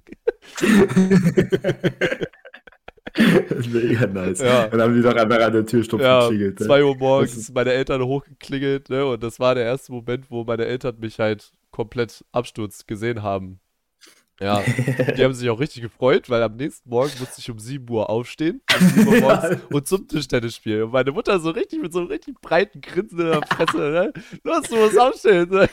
mega 3.71 4.07
nice. 4.07 4.39
Ja. 4.39 4.67
Dann 4.67 4.81
haben 4.81 4.95
die 4.95 5.01
doch 5.01 5.15
einfach 5.15 5.39
an 5.39 5.53
der 5.53 5.65
Tür 5.65 5.83
stumpf 5.83 6.03
Ja, 6.03 6.21
geklingelt. 6.27 6.59
ne? 6.59 6.65
2 6.65 6.83
Uhr 6.83 6.95
morgens 6.97 7.37
ist 7.37 7.53
meine 7.53 7.71
Eltern 7.73 8.01
hochgeklingelt, 8.03 8.89
ne? 8.89 9.05
Und 9.05 9.21
das 9.23 9.39
war 9.39 9.53
der 9.55 9.65
erste 9.65 9.91
Moment, 9.91 10.31
wo 10.31 10.43
meine 10.43 10.65
Eltern 10.65 10.97
mich 10.99 11.19
halt 11.19 11.51
komplett 11.71 12.23
Absturz 12.31 12.85
gesehen 12.87 13.21
haben. 13.23 13.59
Ja, 14.43 14.61
die 15.17 15.23
haben 15.23 15.33
sich 15.33 15.49
auch 15.49 15.59
richtig 15.59 15.81
gefreut, 15.83 16.29
weil 16.29 16.43
am 16.43 16.55
nächsten 16.57 16.89
Morgen 16.89 17.11
musste 17.19 17.39
ich 17.39 17.49
um 17.49 17.59
7 17.59 17.89
Uhr 17.89 18.09
aufstehen 18.09 18.61
um 18.79 18.87
7 18.87 19.07
Uhr 19.07 19.15
morgens, 19.21 19.43
Ja. 19.51 19.57
und 19.71 19.87
zum 19.87 20.07
Tischtennis 20.07 20.55
spielen. 20.55 20.83
Und 20.83 20.91
meine 20.91 21.11
Mutter 21.11 21.39
so 21.39 21.51
richtig 21.51 21.81
mit 21.81 21.93
so 21.93 21.99
einem 21.99 22.09
richtig 22.09 22.41
breiten 22.41 22.81
Grinsen 22.81 23.19
in 23.19 23.25
der 23.27 23.41
Fresse, 23.43 23.77
ne? 23.77 24.13
Los, 24.43 24.63
du 24.69 24.75
musst 24.75 24.99
aufstehen. 24.99 25.49
Ne? 25.49 25.69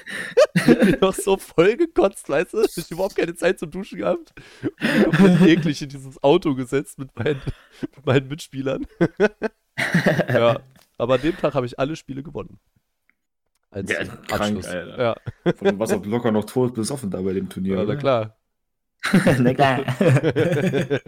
Ich 0.54 0.64
bin 0.78 0.96
noch 1.00 1.14
so 1.14 1.36
voll 1.36 1.76
gekotzt, 1.76 2.28
weißt 2.28 2.52
du? 2.54 2.62
Ich 2.76 2.90
überhaupt 2.90 3.16
keine 3.16 3.34
Zeit 3.34 3.58
zum 3.58 3.70
Duschen 3.70 3.98
gehabt. 3.98 4.32
Und 4.62 5.18
bin 5.18 5.42
eklig 5.48 5.82
in 5.82 5.88
dieses 5.88 6.22
Auto 6.22 6.54
gesetzt 6.54 6.98
mit 6.98 7.14
meinen, 7.18 7.40
mit 7.80 8.06
meinen 8.06 8.28
Mitspielern. 8.28 8.86
Ja, 10.28 10.60
aber 10.98 11.14
an 11.14 11.20
dem 11.22 11.36
Tag 11.36 11.54
habe 11.54 11.66
ich 11.66 11.78
alle 11.78 11.96
Spiele 11.96 12.22
gewonnen. 12.22 12.58
Als 13.70 13.90
Ja, 13.90 14.04
krank, 14.04 14.30
Abschluss. 14.30 14.66
Alter. 14.66 15.02
Ja, 15.44 15.52
Von 15.54 15.78
was 15.78 15.92
auch 15.92 16.04
locker 16.04 16.30
noch 16.32 16.44
tot 16.44 16.74
besoffen 16.74 17.10
da 17.10 17.20
bei 17.20 17.32
dem 17.32 17.48
Turnier. 17.48 17.74
ja, 17.76 17.76
na 17.78 17.84
oder? 17.84 17.96
klar. 17.96 18.36
na 19.38 19.54
klar. 19.54 19.84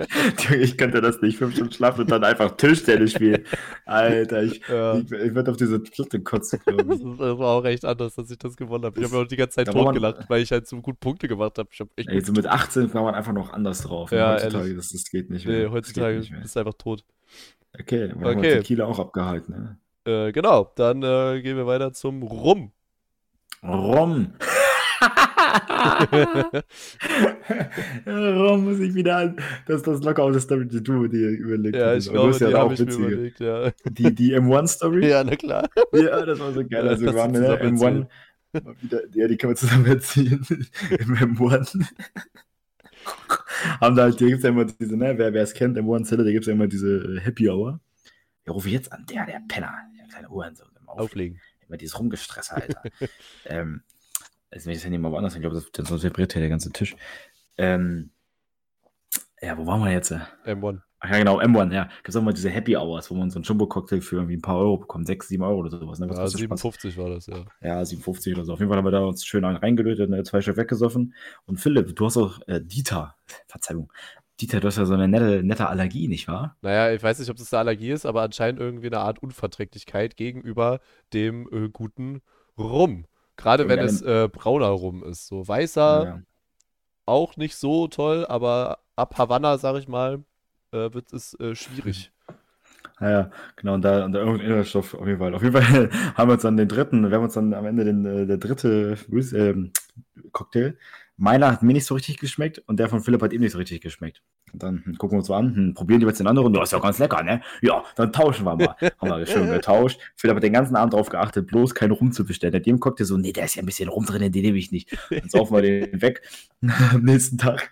Ich 0.58 0.76
könnte 0.78 1.00
das 1.00 1.20
nicht. 1.20 1.38
Fünf 1.38 1.54
Stunden 1.54 1.72
schlafen 1.72 2.02
und 2.02 2.11
dann 2.11 2.25
einfach 2.25 2.56
Tischtennis 2.56 3.12
spielen. 3.12 3.44
Alter, 3.84 4.42
ich, 4.42 4.61
Ja. 4.68 4.94
ich, 4.96 5.11
ich 5.12 5.34
würde 5.34 5.50
auf 5.50 5.56
diese 5.56 5.78
Platte 5.80 6.20
kotzen, 6.20 6.61
Das, 6.66 6.78
war 6.78 7.49
auch 7.58 7.64
echt 7.64 7.84
anders, 7.84 8.14
dass 8.14 8.30
ich 8.30 8.38
das 8.38 8.56
gewonnen 8.56 8.84
habe. 8.84 8.99
Ich 8.99 9.04
habe 9.06 9.16
mir 9.16 9.22
auch 9.22 9.28
die 9.28 9.37
ganze 9.37 9.56
Zeit 9.56 9.70
totgelacht, 9.70 10.28
weil 10.28 10.42
ich 10.42 10.50
halt 10.52 10.66
so 10.66 10.80
gut 10.80 10.99
Punkte 11.00 11.28
gemacht 11.28 11.58
habe. 11.58 11.68
Ich 11.72 11.80
habe 11.80 11.90
echt 11.96 12.08
Ey, 12.08 12.20
so 12.22 12.32
mit 12.32 12.46
18 12.46 12.92
war 12.94 13.02
man 13.02 13.14
einfach 13.14 13.32
noch 13.32 13.52
anders 13.52 13.82
drauf. 13.82 14.11
ne? 14.11 14.18
Ja, 14.18 14.32
heutzutage, 14.34 14.58
ehrlich. 14.64 14.76
das, 14.76 14.88
das 14.90 15.04
geht 15.04 15.30
nicht 15.30 15.46
Nee, 15.46 15.52
mehr. 15.52 15.64
Das 15.64 15.72
heutzutage 15.72 16.18
nicht 16.18 16.30
mehr. 16.32 16.40
bist 16.40 16.56
du 16.56 16.61
einfach 16.61 16.75
tot. 16.75 17.04
Okay, 17.78 18.08
dann 18.08 18.20
haben 18.20 18.26
Okay. 18.38 18.42
wir 18.42 18.56
Tequila 18.58 18.84
auch 18.87 18.99
abgehalten. 18.99 19.76
Ne? 20.04 20.26
Äh, 20.28 20.32
genau, 20.32 20.70
dann 20.76 21.02
äh, 21.02 21.40
gehen 21.42 21.56
wir 21.56 21.66
weiter 21.66 21.92
zum 21.92 22.22
Rum. 22.22 22.72
Rom. 23.62 24.32
Rom 28.06 28.64
muss 28.64 28.78
ich 28.80 28.94
wieder 28.94 29.16
an. 29.18 29.37
Das 29.66 29.82
das 29.82 30.02
locker 30.02 30.23
auch 30.25 30.32
das 30.32 30.42
Story, 30.44 30.66
die 30.66 30.82
du 30.82 31.06
dir 31.09 31.28
überlegt 31.30 31.76
ja, 31.76 31.87
hattest. 31.88 32.06
ich 32.09 32.12
glaube, 32.12 32.28
hast 32.30 32.40
ja 32.40 32.49
die 32.49 32.54
auch 32.54 32.61
habe 32.64 32.75
ich 32.75 32.80
mir 32.80 32.87
witzige. 32.87 33.06
überlegt, 33.09 33.40
ja. 33.40 33.71
Die, 33.85 34.14
die 34.14 34.37
M1-Story? 34.37 35.09
Ja, 35.09 35.25
na 35.25 35.37
klar. 35.37 35.68
Ja, 35.92 36.25
das 36.25 36.38
war 36.38 36.52
so 36.52 36.61
geil. 36.66 36.85
Ja, 36.85 36.90
Also 36.90 37.04
wir 37.04 37.14
waren 37.14 37.35
in 37.35 37.42
der 37.42 37.59
zusammen 37.61 37.78
M1. 37.78 38.06
Mal 38.64 38.76
wieder, 38.82 39.00
ja, 39.14 39.28
die 39.28 39.37
können 39.37 39.52
wir 39.52 39.56
zusammen 39.56 39.87
erziehen. 39.87 40.44
Im 40.90 41.14
M1. 41.16 41.87
Haben 43.80 43.97
da 43.97 44.02
halt, 44.04 44.18
hier 44.18 44.28
gibt 44.28 44.38
es 44.38 44.44
ja 44.44 44.50
immer 44.50 44.64
diese, 44.66 44.97
ne, 44.97 45.16
wer 45.16 45.35
es 45.35 45.54
kennt, 45.54 45.76
M1 45.78 46.04
Zelle, 46.04 46.25
da 46.25 46.30
gibt 46.30 46.42
es 46.42 46.47
ja 46.49 46.52
immer 46.52 46.66
diese 46.68 47.16
äh, 47.16 47.21
Happy 47.21 47.49
Hour. 47.49 47.80
Ja, 48.47 48.52
rufe 48.52 48.68
ich 48.68 48.75
jetzt 48.75 48.92
an, 48.92 49.06
der, 49.06 49.25
der 49.26 49.40
Penner, 49.49 49.73
der 49.99 50.06
kleine 50.09 50.28
Uhrensohn. 50.28 50.68
im 50.80 50.88
Auflegen. 50.88 51.04
Auflegen. 51.04 51.40
Immer 51.68 51.76
dieses 51.78 51.99
Rumgestresse, 51.99 52.54
Alter. 52.56 52.82
ähm, 53.47 53.82
also 54.52 54.66
wenn 54.66 54.73
ich 54.73 54.78
das 54.78 54.85
Handy 54.85 54.99
mal 54.99 55.11
woanders, 55.11 55.35
ich 55.35 55.40
glaube, 55.40 55.56
das- 55.73 55.88
sonst 55.88 56.04
vibriert 56.04 56.32
hier 56.32 56.40
der 56.42 56.49
ganze 56.50 56.71
Tisch. 56.73 56.94
Ähm, 57.59 58.11
Ja, 59.40 59.59
wo 59.59 59.66
waren 59.66 59.80
wir 59.82 59.90
jetzt? 59.90 60.12
M1. 60.44 60.80
Ach 61.00 61.11
ja, 61.11 61.18
genau, 61.18 61.40
M1, 61.40 61.73
ja. 61.73 61.85
Gibt 61.97 62.11
es 62.11 62.16
auch 62.16 62.23
mal 62.23 62.32
diese 62.32 62.49
Happy 62.49 62.76
Hours, 62.76 63.11
wo 63.11 63.14
man 63.16 63.28
so 63.28 63.38
einen 63.38 63.44
Jumbo-Cocktail 63.44 64.00
für 64.00 64.16
irgendwie 64.16 64.37
ein 64.37 64.42
paar 64.42 64.56
Euro 64.59 64.76
bekommt, 64.76 65.09
6, 65.09 65.26
7 65.26 65.42
Euro 65.42 65.59
oder 65.59 65.71
sowas. 65.71 65.99
Ne? 65.99 66.09
Was 66.09 66.16
Ja, 66.16 66.23
kostet 66.23 66.40
Spaß? 66.42 66.61
57 66.61 66.97
war 66.97 67.11
das, 67.11 67.26
ja. 67.26 67.44
Ja, 67.61 67.85
57 67.85 68.35
oder 68.35 68.44
so. 68.44 68.52
Auf 68.52 68.61
jeden 68.61 68.68
Fall 68.68 68.78
haben 68.78 68.85
wir 68.87 68.92
da 68.92 69.00
uns 69.00 69.25
schön 69.26 69.44
reingelötet, 69.44 70.09
ne, 70.11 70.23
zwei 70.23 70.40
Stück 70.42 70.56
weggesoffen. 70.56 71.14
Und 71.44 71.56
Philipp, 71.59 71.97
du 71.97 72.06
hast 72.06 72.16
auch 72.16 72.38
äh, 72.47 72.61
Dieter, 72.61 73.16
Verzeihung. 73.49 73.92
Dieter, 74.40 74.61
du 74.61 74.68
hast 74.68 74.78
ja 74.78 74.85
so 74.85 74.94
eine 74.94 75.09
nette, 75.09 75.42
nette 75.42 75.68
Allergie, 75.68 76.06
nicht 76.06 76.28
wahr? 76.28 76.56
Naja, 76.62 76.92
ich 76.94 77.02
weiß 77.02 77.18
nicht, 77.18 77.30
ob 77.30 77.37
das 77.37 77.52
eine 77.52 77.61
Allergie 77.61 77.90
ist, 77.90 78.06
aber 78.06 78.23
anscheinend 78.23 78.61
irgendwie 78.61 78.87
eine 78.87 79.00
Art 79.00 79.21
Unverträglichkeit 79.21 80.16
gegenüber 80.16 80.78
dem 81.12 81.49
äh, 81.52 81.68
guten 81.68 82.23
Rum. 82.56 83.06
Gerade 83.37 83.69
wenn 83.69 83.81
es 83.81 84.03
äh, 84.03 84.29
brauner 84.31 84.69
Rum 84.69 85.03
ist. 85.03 85.27
So 85.27 85.47
weißer 85.47 86.05
Ja. 86.05 86.21
auch 87.07 87.37
nicht 87.37 87.57
so 87.57 87.89
toll, 87.89 88.27
aber 88.27 88.79
ab 88.97 89.19
Havanna, 89.19 89.59
sag 89.59 89.77
ich 89.77 89.89
mal, 89.89 90.25
äh, 90.73 90.93
wird 90.93 91.12
es 91.12 91.39
äh, 91.41 91.55
schwierig. 91.55 92.12
Ja, 93.01 93.11
ja, 93.11 93.31
genau, 93.57 93.75
und 93.75 93.83
da, 93.83 94.05
und 94.05 94.12
da 94.12 94.21
irgendein 94.21 94.47
Inhaltsstoff 94.47 94.95
auf 94.95 95.07
jeden 95.07 95.19
Fall. 95.19 95.35
Auf 95.35 95.43
jeden 95.43 95.61
Fall 95.61 95.91
haben 96.15 96.29
wir 96.29 96.35
uns 96.35 96.43
dann 96.43 96.57
den 96.57 96.69
dritten, 96.69 97.11
wir 97.11 97.17
haben 97.17 97.25
uns 97.25 97.35
dann 97.35 97.53
am 97.53 97.67
Ende 97.67 97.85
den, 97.85 98.05
äh, 98.05 98.27
der 98.27 98.37
dritte 98.37 98.97
ähm, 99.35 99.73
Cocktail. 100.31 100.79
Meiner 101.23 101.52
hat 101.52 101.62
mir 101.62 101.73
nicht 101.73 101.87
so 101.87 101.95
richtig 101.95 102.19
geschmeckt 102.19 102.59
und 102.67 102.81
der 102.81 102.88
von 102.88 103.00
Philipp 103.00 103.23
hat 103.23 103.33
ihm 103.33 103.43
nicht 103.43 103.52
so 103.52 103.59
richtig 103.59 103.81
geschmeckt. 103.81 104.23
Und 104.52 104.61
dann 104.61 104.85
hm, 104.85 104.99
gucken 104.99 105.14
wir 105.14 105.19
uns 105.21 105.29
mal 105.29 105.38
an, 105.38 105.55
hm, 105.55 105.75
probieren 105.75 106.00
die 106.00 106.07
jetzt 106.07 106.19
den 106.19 106.26
anderen. 106.26 106.52
Ja, 106.52 106.64
ist 106.64 106.73
ja 106.73 106.81
ganz 106.81 106.99
lecker, 106.99 107.23
ne? 107.23 107.41
Ja, 107.61 107.85
dann 107.95 108.12
tauschen 108.12 108.45
wir 108.45 108.57
mal. 108.57 108.75
haben 108.99 109.09
wir 109.09 109.25
schön 109.26 109.49
getauscht. 109.49 110.00
Philipp 110.17 110.35
hat 110.35 110.43
den 110.43 110.52
ganzen 110.52 110.75
Abend 110.75 110.95
darauf 110.95 111.11
geachtet, 111.11 111.47
bloß 111.47 111.76
keinen 111.76 111.93
Rum 111.93 112.11
zu 112.11 112.25
bestellen. 112.25 112.61
Dem 112.61 112.81
Cocktail 112.81 113.05
so, 113.05 113.17
nee, 113.19 113.33
da 113.33 113.45
ist 113.45 113.55
ja 113.55 113.62
ein 113.62 113.67
bisschen 113.67 113.88
Rum 113.88 114.05
drin, 114.05 114.33
den 114.33 114.43
nehme 114.43 114.59
ich 114.59 114.73
nicht. 114.73 114.99
Dann 115.11 115.29
saufen 115.29 115.55
wir 115.55 115.62
den 115.62 116.02
weg. 116.02 116.23
Am 116.93 117.05
nächsten 117.05 117.38
Tag. 117.38 117.71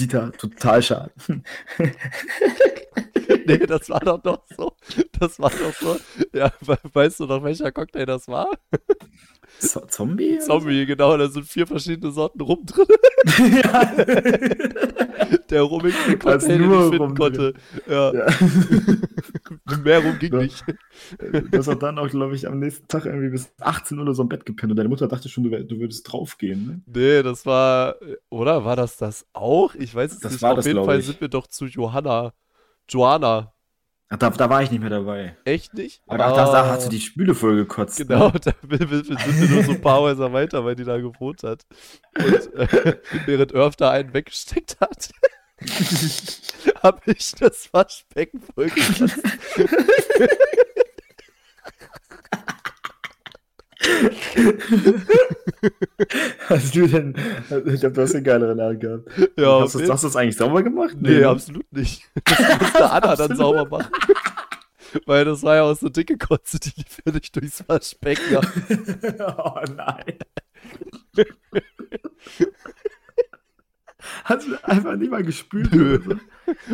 Dieter, 0.00 0.32
total 0.32 0.82
schade. 0.82 1.12
Nee, 3.46 3.58
das 3.58 3.88
war 3.88 4.00
doch 4.00 4.22
noch 4.24 4.42
so. 4.56 4.72
Das 5.20 5.38
war 5.38 5.50
doch 5.50 5.72
so. 5.74 5.96
Ja, 6.32 6.52
we- 6.62 6.78
weißt 6.92 7.20
du 7.20 7.26
noch, 7.26 7.44
welcher 7.44 7.70
Cocktail 7.70 8.06
das 8.06 8.26
war? 8.26 8.48
Z 9.58 9.90
Zombie? 9.90 10.38
Zombie, 10.38 10.86
genau, 10.86 11.16
da 11.16 11.28
sind 11.28 11.46
vier 11.46 11.66
verschiedene 11.66 12.12
Sorten 12.12 12.40
Rum 12.40 12.64
drin. 12.66 12.86
ja. 13.62 13.92
Der 15.50 15.62
Da 16.22 16.34
ist 16.34 16.48
den 16.48 16.66
nur 16.66 16.76
ich 16.84 16.88
finden 16.90 16.96
Rum 16.98 17.14
konnte. 17.14 17.54
Ja, 17.88 18.12
ja. 18.12 18.26
mehr 19.84 20.04
Rum 20.04 20.18
ging 20.18 20.32
Ja. 20.32 20.38
nicht. 20.42 20.64
Du 21.18 21.58
hast 21.58 21.68
auch 21.68 21.74
dann 21.76 21.98
auch, 21.98 22.08
glaube 22.08 22.34
ich, 22.34 22.46
am 22.46 22.58
nächsten 22.58 22.86
Tag 22.88 23.06
irgendwie 23.06 23.30
bis 23.30 23.52
18 23.60 23.98
Uhr 23.98 24.02
oder 24.04 24.14
so 24.14 24.22
im 24.22 24.28
Bett 24.28 24.44
gepennt 24.46 24.72
und 24.72 24.76
deine 24.76 24.88
Mutter 24.88 25.08
dachte 25.08 25.28
schon, 25.28 25.44
du, 25.44 25.64
du 25.64 25.78
würdest 25.80 26.10
draufgehen. 26.12 26.66
Ne? 26.66 26.80
Nee, 26.86 27.22
das 27.22 27.46
war, 27.46 27.96
oder 28.28 28.64
war 28.64 28.76
das 28.76 28.96
das 28.96 29.26
auch? 29.32 29.74
Ich 29.74 29.94
weiß 29.94 30.12
es 30.12 30.20
Das 30.20 30.32
nicht. 30.32 30.42
war 30.42 30.50
Auf 30.52 30.56
das, 30.56 30.66
jeden 30.66 30.84
Fall 30.84 30.98
ich. 31.00 31.06
sind 31.06 31.20
wir 31.20 31.28
doch 31.28 31.46
zu 31.46 31.66
Johanna. 31.66 32.32
Joanna. 32.88 33.52
Ach, 34.08 34.16
da, 34.18 34.30
da 34.30 34.48
war 34.48 34.62
ich 34.62 34.70
nicht 34.70 34.80
mehr 34.80 34.90
dabei. 34.90 35.36
Echt 35.44 35.74
nicht? 35.74 36.00
Aber 36.06 36.18
da, 36.18 36.30
da, 36.32 36.52
da 36.52 36.66
hast 36.68 36.86
du 36.86 36.90
die 36.90 37.00
Spüle 37.00 37.34
voll 37.34 37.56
gekotzt. 37.56 37.98
Genau, 37.98 38.28
Ne? 38.28 38.40
da 38.40 38.52
sind 38.62 38.70
wir 39.40 39.48
nur 39.48 39.64
so 39.64 39.72
ein 39.72 39.80
paar 39.80 40.00
Häuser 40.00 40.32
weiter, 40.32 40.64
weil 40.64 40.76
die 40.76 40.84
da 40.84 40.98
gewohnt 40.98 41.42
hat. 41.42 41.66
Und 42.16 42.54
äh, 42.54 42.98
während 43.26 43.50
Irv 43.52 43.74
da 43.74 43.90
einen 43.90 44.14
weggesteckt 44.14 44.76
hat, 44.80 45.10
habe 46.84 47.00
ich 47.06 47.32
das 47.32 47.68
Waschbecken 47.72 48.40
vollgekotzt. 48.54 49.18
Hast 56.48 56.74
du 56.74 56.86
denn. 56.86 57.14
Ich 57.66 57.80
glaube, 57.80 57.94
du 57.94 58.02
hast 58.02 58.14
den 58.14 58.24
geileren 58.24 58.60
Abend 58.60 58.80
gehabt. 58.80 59.08
Ja, 59.36 59.60
hast, 59.60 59.74
du, 59.74 59.80
hast 59.90 60.04
du 60.04 60.08
das 60.08 60.16
eigentlich 60.16 60.36
sauber 60.36 60.62
gemacht? 60.62 60.96
Nee, 61.00 61.20
ne? 61.20 61.28
absolut 61.28 61.70
nicht. 61.72 62.02
Das 62.24 62.60
musste 62.60 62.90
Anna 62.90 63.16
dann 63.16 63.36
sauber 63.36 63.66
machen. 63.66 63.90
Weil 65.04 65.24
das 65.24 65.42
war 65.42 65.56
ja 65.56 65.62
auch 65.62 65.76
so 65.76 65.88
dicke 65.88 66.16
Kotze, 66.16 66.60
die 66.60 66.72
lief 66.76 67.02
ja 67.04 67.12
nicht 67.12 67.34
durchs 67.36 67.64
Waschbecken. 67.68 68.38
oh 69.36 69.60
nein. 69.76 70.18
Hast 74.28 74.48
du 74.48 74.56
einfach 74.64 74.96
nicht 74.96 75.10
mal 75.10 75.22
gespült? 75.22 75.70
So? 75.72 76.16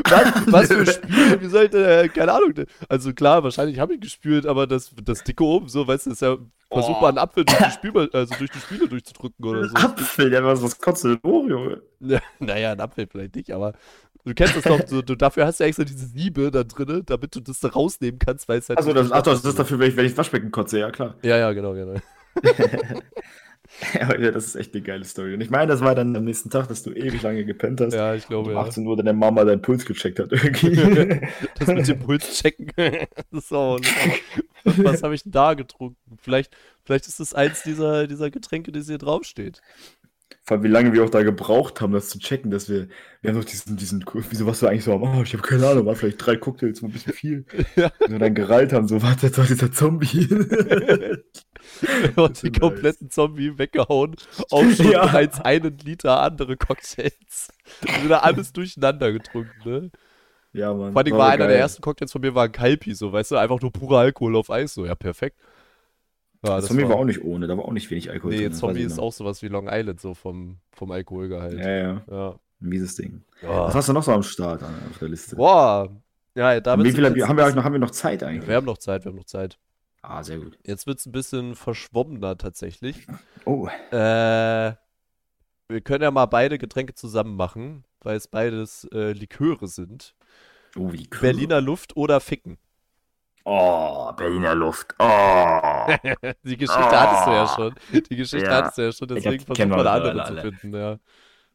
Was, 0.04 0.32
was 0.46 0.68
für 0.68 0.86
Spülen? 0.92 1.40
Wie 1.42 1.46
sollte, 1.48 1.86
äh, 2.04 2.08
keine 2.08 2.32
Ahnung. 2.32 2.54
Also 2.88 3.12
klar, 3.12 3.44
wahrscheinlich 3.44 3.78
habe 3.78 3.92
ich 3.94 4.00
gespült, 4.00 4.46
aber 4.46 4.66
das, 4.66 4.90
das 5.04 5.22
dicke 5.22 5.44
oben, 5.44 5.68
so, 5.68 5.86
weißt 5.86 6.06
du, 6.06 6.10
ist 6.12 6.22
ja, 6.22 6.38
versuch 6.70 6.96
Oh. 6.96 7.00
mal 7.02 7.08
einen 7.10 7.18
Apfel 7.18 7.44
durch 7.44 7.58
die, 7.58 7.70
Spül, 7.88 8.08
also 8.14 8.34
durch 8.38 8.50
die 8.50 8.58
Spüle 8.58 8.88
durchzudrücken 8.88 9.44
oder 9.44 9.68
so. 9.68 9.74
Apfel, 9.76 10.32
ja, 10.32 10.42
was, 10.42 10.62
was 10.62 10.78
kotzt 10.80 11.04
du 11.04 11.08
denn 11.16 11.20
hoch, 11.30 11.46
Junge? 11.46 11.82
Ja, 12.00 12.20
naja, 12.38 12.72
ein 12.72 12.80
Apfel 12.80 13.06
vielleicht 13.06 13.36
nicht, 13.36 13.50
aber 13.52 13.74
du 14.24 14.32
kennst 14.32 14.56
das 14.56 14.64
doch, 14.64 14.80
so, 14.86 15.02
du, 15.02 15.14
dafür 15.14 15.44
hast 15.44 15.60
du 15.60 15.64
ja 15.64 15.68
extra 15.68 15.84
diese 15.84 16.06
Siebe 16.06 16.50
da 16.50 16.64
drinne, 16.64 17.02
damit 17.04 17.36
du 17.36 17.40
das 17.40 17.60
da 17.60 17.68
rausnehmen 17.68 18.18
kannst, 18.18 18.48
weil 18.48 18.60
es 18.60 18.70
halt. 18.70 18.78
Also, 18.78 18.92
nicht 18.92 19.02
das, 19.02 19.12
ach, 19.12 19.22
durch 19.22 19.42
das 19.42 19.50
ist 19.50 19.58
dafür, 19.58 19.78
wenn 19.78 19.90
ich, 19.90 19.96
wenn 19.96 20.06
ich 20.06 20.12
das 20.12 20.18
Waschbecken 20.18 20.50
kotze, 20.50 20.78
ja 20.78 20.90
klar. 20.90 21.16
Ja, 21.22 21.36
ja, 21.36 21.52
genau, 21.52 21.74
genau. 21.74 22.00
Ja, 23.94 24.18
ja, 24.18 24.30
das 24.30 24.46
ist 24.46 24.56
echt 24.56 24.74
eine 24.74 24.82
geile 24.82 25.04
Story. 25.04 25.34
Und 25.34 25.40
ich 25.40 25.50
meine, 25.50 25.66
das 25.66 25.80
war 25.80 25.94
dann 25.94 26.14
am 26.16 26.24
nächsten 26.24 26.50
Tag, 26.50 26.68
dass 26.68 26.82
du 26.82 26.92
ewig 26.92 27.22
lange 27.22 27.44
gepennt 27.44 27.80
hast. 27.80 27.94
Ja, 27.94 28.14
ich 28.14 28.26
glaube, 28.26 28.50
um 28.50 28.56
ja. 28.56 28.62
18 28.62 28.86
Uhr 28.86 28.96
deine 28.96 29.12
Mama 29.12 29.44
deinen 29.44 29.62
Puls 29.62 29.84
gecheckt 29.84 30.18
hat 30.18 30.32
irgendwie. 30.32 30.72
Das 31.58 31.68
mit 31.68 31.88
dem 31.88 31.98
Puls 31.98 32.40
checken. 32.40 32.70
das 32.76 33.44
ist 33.44 33.52
auch, 33.52 33.80
was, 34.64 34.84
was 34.84 35.02
habe 35.02 35.14
ich 35.14 35.22
denn 35.22 35.32
da 35.32 35.54
getrunken? 35.54 36.18
Vielleicht, 36.20 36.56
vielleicht 36.84 37.06
ist 37.06 37.20
das 37.20 37.34
eins 37.34 37.62
dieser, 37.62 38.06
dieser 38.06 38.30
Getränke, 38.30 38.72
das 38.72 38.86
hier 38.86 38.98
draufsteht. 38.98 39.60
Vor 40.44 40.56
allem, 40.56 40.64
wie 40.64 40.68
lange 40.68 40.92
wir 40.92 41.04
auch 41.04 41.10
da 41.10 41.22
gebraucht 41.22 41.80
haben, 41.80 41.92
das 41.92 42.08
zu 42.08 42.18
checken, 42.18 42.50
dass 42.50 42.68
wir, 42.68 42.88
wir 43.20 43.30
haben 43.30 43.38
doch 43.38 43.44
diesen, 43.44 43.76
diesen, 43.76 44.04
wieso 44.28 44.46
warst 44.46 44.62
du 44.62 44.66
eigentlich 44.66 44.82
so 44.82 44.92
am 44.92 45.04
Arsch? 45.04 45.28
Ich 45.28 45.34
habe 45.38 45.46
keine 45.46 45.68
Ahnung, 45.68 45.86
war 45.86 45.94
vielleicht 45.94 46.24
drei 46.24 46.36
Cocktails, 46.36 46.82
war 46.82 46.88
ein 46.88 46.92
bisschen 46.92 47.12
viel. 47.12 47.44
Ja. 47.76 47.92
Und 48.00 48.10
wir 48.10 48.18
dann 48.18 48.34
gereilt 48.34 48.72
haben, 48.72 48.88
so, 48.88 49.02
warte, 49.02 49.26
jetzt 49.26 49.38
war 49.38 49.44
dieser 49.44 49.70
Zombie. 49.70 50.28
Und 52.16 52.42
den 52.42 52.52
Nice. 52.52 52.60
kompletten 52.60 53.10
Zombie 53.10 53.56
weggehauen. 53.58 54.14
Auch 54.50 54.64
schon 54.70 54.90
Ja. 54.90 55.06
bereits 55.06 55.40
einen 55.40 55.78
Liter 55.78 56.20
andere 56.22 56.56
Cocktails. 56.56 57.48
Und 57.82 58.04
wieder 58.04 58.24
alles 58.24 58.52
durcheinander 58.52 59.12
getrunken, 59.12 59.50
ne? 59.68 59.90
ja, 60.52 60.72
Mann. 60.74 60.92
Vor 60.92 61.02
allem 61.02 61.12
war 61.12 61.20
aber 61.20 61.28
einer 61.30 61.38
geil. 61.44 61.48
der 61.48 61.58
ersten 61.58 61.82
Cocktails 61.82 62.12
von 62.12 62.20
mir 62.20 62.34
war 62.34 62.44
ein 62.44 62.52
Kalpi, 62.52 62.94
so, 62.94 63.12
weißt 63.12 63.30
du, 63.32 63.36
einfach 63.36 63.60
nur 63.60 63.72
purer 63.72 63.98
Alkohol 64.00 64.36
auf 64.36 64.50
Eis, 64.50 64.74
so, 64.74 64.84
ja, 64.84 64.94
perfekt. 64.94 65.38
Ja, 66.44 66.56
Das 66.56 66.66
Zombie 66.66 66.88
war 66.88 66.96
auch 66.96 67.04
nicht 67.04 67.22
ohne, 67.24 67.46
da 67.46 67.56
war 67.56 67.64
auch 67.64 67.72
nicht 67.72 67.88
wenig 67.90 68.10
Alkohol 68.10 68.32
Nee, 68.32 68.42
drin. 68.42 68.52
Zombie 68.52 68.82
ist 68.82 68.96
noch. 68.96 69.04
auch 69.04 69.12
sowas 69.12 69.42
wie 69.42 69.48
Long 69.48 69.68
Island, 69.70 70.00
so 70.00 70.12
vom, 70.14 70.58
vom 70.72 70.90
Alkoholgehalt. 70.90 71.58
Ja, 71.58 71.70
ja, 71.70 72.02
Ja. 72.10 72.30
ein 72.60 72.68
mieses 72.68 72.96
Ding. 72.96 73.22
Was 73.42 73.48
Ja. 73.48 73.74
hast 73.74 73.88
du 73.88 73.92
noch 73.92 74.02
so 74.02 74.12
am 74.12 74.22
Start 74.24 74.62
an- 74.62 74.74
auf 74.90 74.98
der 74.98 75.08
Liste? 75.08 75.36
Boah. 75.36 75.88
Ja, 76.34 76.58
da 76.60 76.76
wird's 76.76 76.88
wie 76.90 76.92
viel 76.94 77.04
haben 77.26 77.36
wir, 77.36 77.50
noch, 77.54 77.62
haben 77.64 77.72
wir 77.72 77.78
noch 77.78 77.90
Zeit 77.92 78.22
eigentlich? 78.22 78.48
Wir 78.48 78.56
haben 78.56 78.64
noch 78.66 78.78
Zeit, 78.78 79.04
wir 79.04 79.10
haben 79.10 79.16
noch 79.16 79.24
Zeit. 79.26 79.58
Ah, 80.02 80.22
sehr 80.22 80.38
gut. 80.38 80.58
Jetzt 80.66 80.86
wird 80.86 80.98
es 80.98 81.06
ein 81.06 81.12
bisschen 81.12 81.54
verschwommener 81.54 82.36
tatsächlich. 82.36 83.06
Oh, 83.44 83.68
Äh, 83.92 84.72
wir 85.68 85.80
können 85.82 86.02
ja 86.02 86.10
mal 86.10 86.26
beide 86.26 86.58
Getränke 86.58 86.94
zusammen 86.94 87.36
machen, 87.36 87.84
weil 88.00 88.16
es 88.16 88.26
beides 88.28 88.84
äh, 88.92 89.12
Liköre 89.12 89.68
sind. 89.68 90.14
oh 90.76 90.92
wie 90.92 91.08
cool. 91.12 91.20
Berliner 91.20 91.60
Luft 91.60 91.96
oder 91.96 92.18
Ficken. 92.20 92.58
Oh, 93.44 94.12
Berliner 94.12 94.54
Luft. 94.54 94.94
Oh. 94.98 95.04
Die 96.44 96.56
Geschichte 96.56 97.00
hattest 97.00 97.26
du 97.26 97.30
ja 97.30 97.44
Oh. 97.44 97.54
schon. 97.54 97.74
Die 98.10 98.16
Geschichte 98.16 98.46
Ja. 98.46 98.56
hattest 98.56 98.78
du 98.78 98.82
ja 98.82 98.92
schon, 98.92 99.08
deswegen 99.08 99.30
hab- 99.40 99.46
versuch 99.46 99.54
kennen 99.56 99.70
wir 99.72 99.78
eine 99.78 99.90
andere 99.90 100.14
mittlerweile 100.14 100.40
zu 100.40 100.42
alle. 100.48 100.58
finden. 100.58 100.76
Ja. 100.76 100.98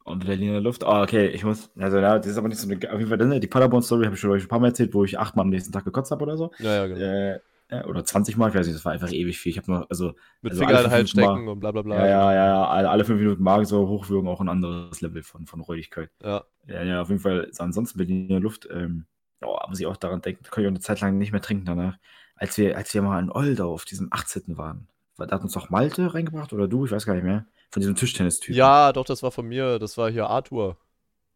Und 0.04 0.26
Berliner 0.26 0.62
Luft. 0.62 0.84
Ah, 0.86 1.04
okay, 1.04 1.28
ich 1.28 1.44
muss. 1.44 1.70
Also, 1.78 1.98
ja, 2.00 2.18
das 2.18 2.28
ist 2.28 2.38
aber 2.38 2.48
nicht 2.48 2.60
so 2.60 2.70
eine. 2.70 2.76
Auf 2.94 3.00
jeden 3.00 3.10
Fall, 3.10 3.40
die 3.42 3.48
Paderborn-Story 3.48 4.06
habe 4.06 4.16
ich 4.16 4.22
schon 4.22 4.32
euch 4.32 4.44
ein 4.44 4.48
paar 4.48 4.60
Mal 4.60 4.68
erzählt, 4.70 4.94
wo 4.94 5.04
ich 5.04 5.20
achtmal 5.20 5.44
am 5.44 5.50
nächsten 5.50 5.72
Tag 5.74 5.84
gekotzt 5.86 6.12
habe 6.12 6.24
oder 6.24 6.38
so. 6.38 6.52
ja, 6.60 6.76
ja, 6.76 6.88
genau. 6.88 7.00
Äh, 7.02 7.40
oder 7.70 8.06
20 8.06 8.38
Mal, 8.38 8.50
ich 8.50 8.56
weiß 8.56 8.66
nicht, 8.66 8.76
das 8.78 8.86
war 8.86 8.94
einfach 8.94 9.12
ewig 9.12 9.38
viel. 9.40 9.52
Ich 9.52 9.58
habe 9.58 9.72
noch, 9.72 9.90
also, 9.90 10.14
Mit 10.42 10.54
also 10.54 10.64
Finger 10.66 10.78
in 10.80 10.84
den 10.86 10.92
Hals 10.92 11.12
fünf 11.12 11.26
Mal- 11.26 11.34
stecken 11.34 11.48
und 11.50 11.60
bla 11.60 11.72
bla 11.72 11.82
bla. 11.82 11.96
ja, 11.98 12.08
ja, 12.08 12.34
ja, 12.34 12.68
alle, 12.68 12.90
alle 12.90 13.04
fünf 13.06 13.20
Minuten 13.20 13.44
Magen 13.44 13.66
so 13.66 13.88
hochwürgen, 13.88 14.30
auch 14.30 14.40
ein 14.42 14.50
anderes 14.50 15.02
Level 15.02 15.24
von, 15.24 15.46
von 15.46 15.60
Räudigkeit. 15.62 16.10
Ja. 16.24 16.44
Ja, 16.68 16.84
ja, 16.84 17.02
auf 17.02 17.10
jeden 17.10 17.22
Fall. 17.22 17.52
Ansonsten 17.58 17.98
Berliner 17.98 18.40
Luft, 18.40 18.68
ähm, 18.72 19.06
oh, 19.46 19.58
muss 19.68 19.80
ich 19.80 19.86
auch 19.88 19.98
daran 19.98 20.22
denken, 20.22 20.44
da 20.44 20.50
kann 20.50 20.64
ich 20.64 20.68
auch 20.68 20.72
eine 20.72 20.80
Zeit 20.80 21.02
lang 21.02 21.18
nicht 21.18 21.32
mehr 21.32 21.42
trinken 21.42 21.66
danach. 21.66 21.98
Als 22.36 22.58
wir, 22.58 22.78
als 22.78 22.94
wir 22.94 23.02
mal 23.02 23.20
in 23.22 23.32
Oldau 23.32 23.74
auf 23.74 23.86
diesem 23.86 24.08
18. 24.12 24.58
waren, 24.58 24.88
war- 25.18 25.28
da 25.28 25.36
hat 25.36 25.44
uns 25.44 25.54
doch 25.54 25.70
Malte 25.70 26.14
reingebracht 26.14 26.54
oder 26.54 26.68
du, 26.68 26.86
ich 26.86 26.92
weiß 26.92 27.06
gar 27.06 27.16
nicht 27.16 27.24
mehr, 27.24 27.46
von 27.72 27.82
diesem 27.82 27.96
Tischtennis-Typen. 27.96 28.56
Ja, 28.56 28.94
doch, 28.94 29.04
das 29.06 29.24
war 29.24 29.32
von 29.32 29.46
mir. 29.48 29.78
Das 29.80 29.98
war 29.98 30.10
hier 30.10 30.28
Arthur. 30.30 30.78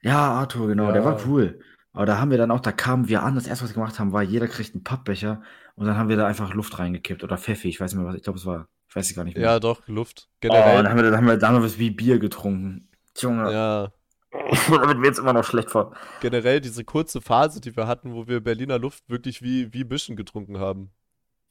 Ja, 0.02 0.32
Arthur, 0.32 0.68
genau, 0.68 0.92
der 0.94 1.02
Ja. 1.02 1.06
war 1.06 1.20
cool. 1.28 1.60
Aber 1.94 2.06
da 2.06 2.18
haben 2.20 2.32
wir 2.32 2.38
dann 2.38 2.52
auch, 2.52 2.62
da 2.62 2.72
kamen 2.72 3.08
wir 3.10 3.24
an, 3.24 3.36
das 3.36 3.48
erste, 3.48 3.66
was 3.66 3.72
wir 3.72 3.76
gemacht 3.76 4.00
haben, 4.00 4.14
war, 4.14 4.24
jeder 4.24 4.48
kriegt 4.48 4.74
einen 4.74 4.84
Pappbecher 4.84 5.42
und 5.76 5.88
dann 5.88 5.98
haben 5.98 6.10
wir 6.10 6.16
da 6.16 6.26
einfach 6.26 6.54
Luft 6.54 6.80
reingekippt 6.80 7.24
oder 7.24 7.38
Pfeffi, 7.38 7.68
ich 7.68 7.80
weiß 7.82 7.94
nicht 7.94 8.02
mehr 8.02 8.08
was, 8.10 8.16
ich 8.16 8.24
glaube, 8.24 8.40
es 8.40 8.46
war, 8.46 8.68
ich 8.88 8.96
weiß 8.96 9.10
es 9.10 9.16
gar 9.16 9.24
nicht 9.26 9.36
mehr. 9.36 9.44
Ja, 9.44 9.60
doch, 9.60 9.86
Luft. 9.88 10.30
oh, 10.30 10.48
dann 10.48 10.52
Generell. 10.52 10.90
haben 10.90 10.96
wir, 10.98 11.04
dann 11.04 11.18
haben 11.18 11.28
wir, 11.28 11.38
dann 11.38 11.50
haben 11.50 11.62
wir 11.62 11.66
was 11.66 11.78
wie 11.78 11.92
Bier 11.92 12.20
getrunken. 12.20 12.88
Junge, 13.18 13.52
ja, 13.52 13.92
da 14.32 14.88
wird 14.88 15.04
jetzt 15.04 15.20
immer 15.20 15.34
noch 15.34 15.44
schlecht 15.44 15.70
von. 15.70 15.94
generell 16.22 16.62
diese 16.62 16.86
kurze 16.86 17.20
Phase, 17.20 17.60
die 17.60 17.76
wir 17.76 17.88
hatten, 17.88 18.14
wo 18.14 18.28
wir 18.28 18.40
Berliner 18.40 18.80
Luft 18.80 19.10
wirklich 19.10 19.42
wie, 19.42 19.74
wie 19.74 19.84
Mischen 19.84 20.16
getrunken 20.16 20.60
haben. 20.60 20.92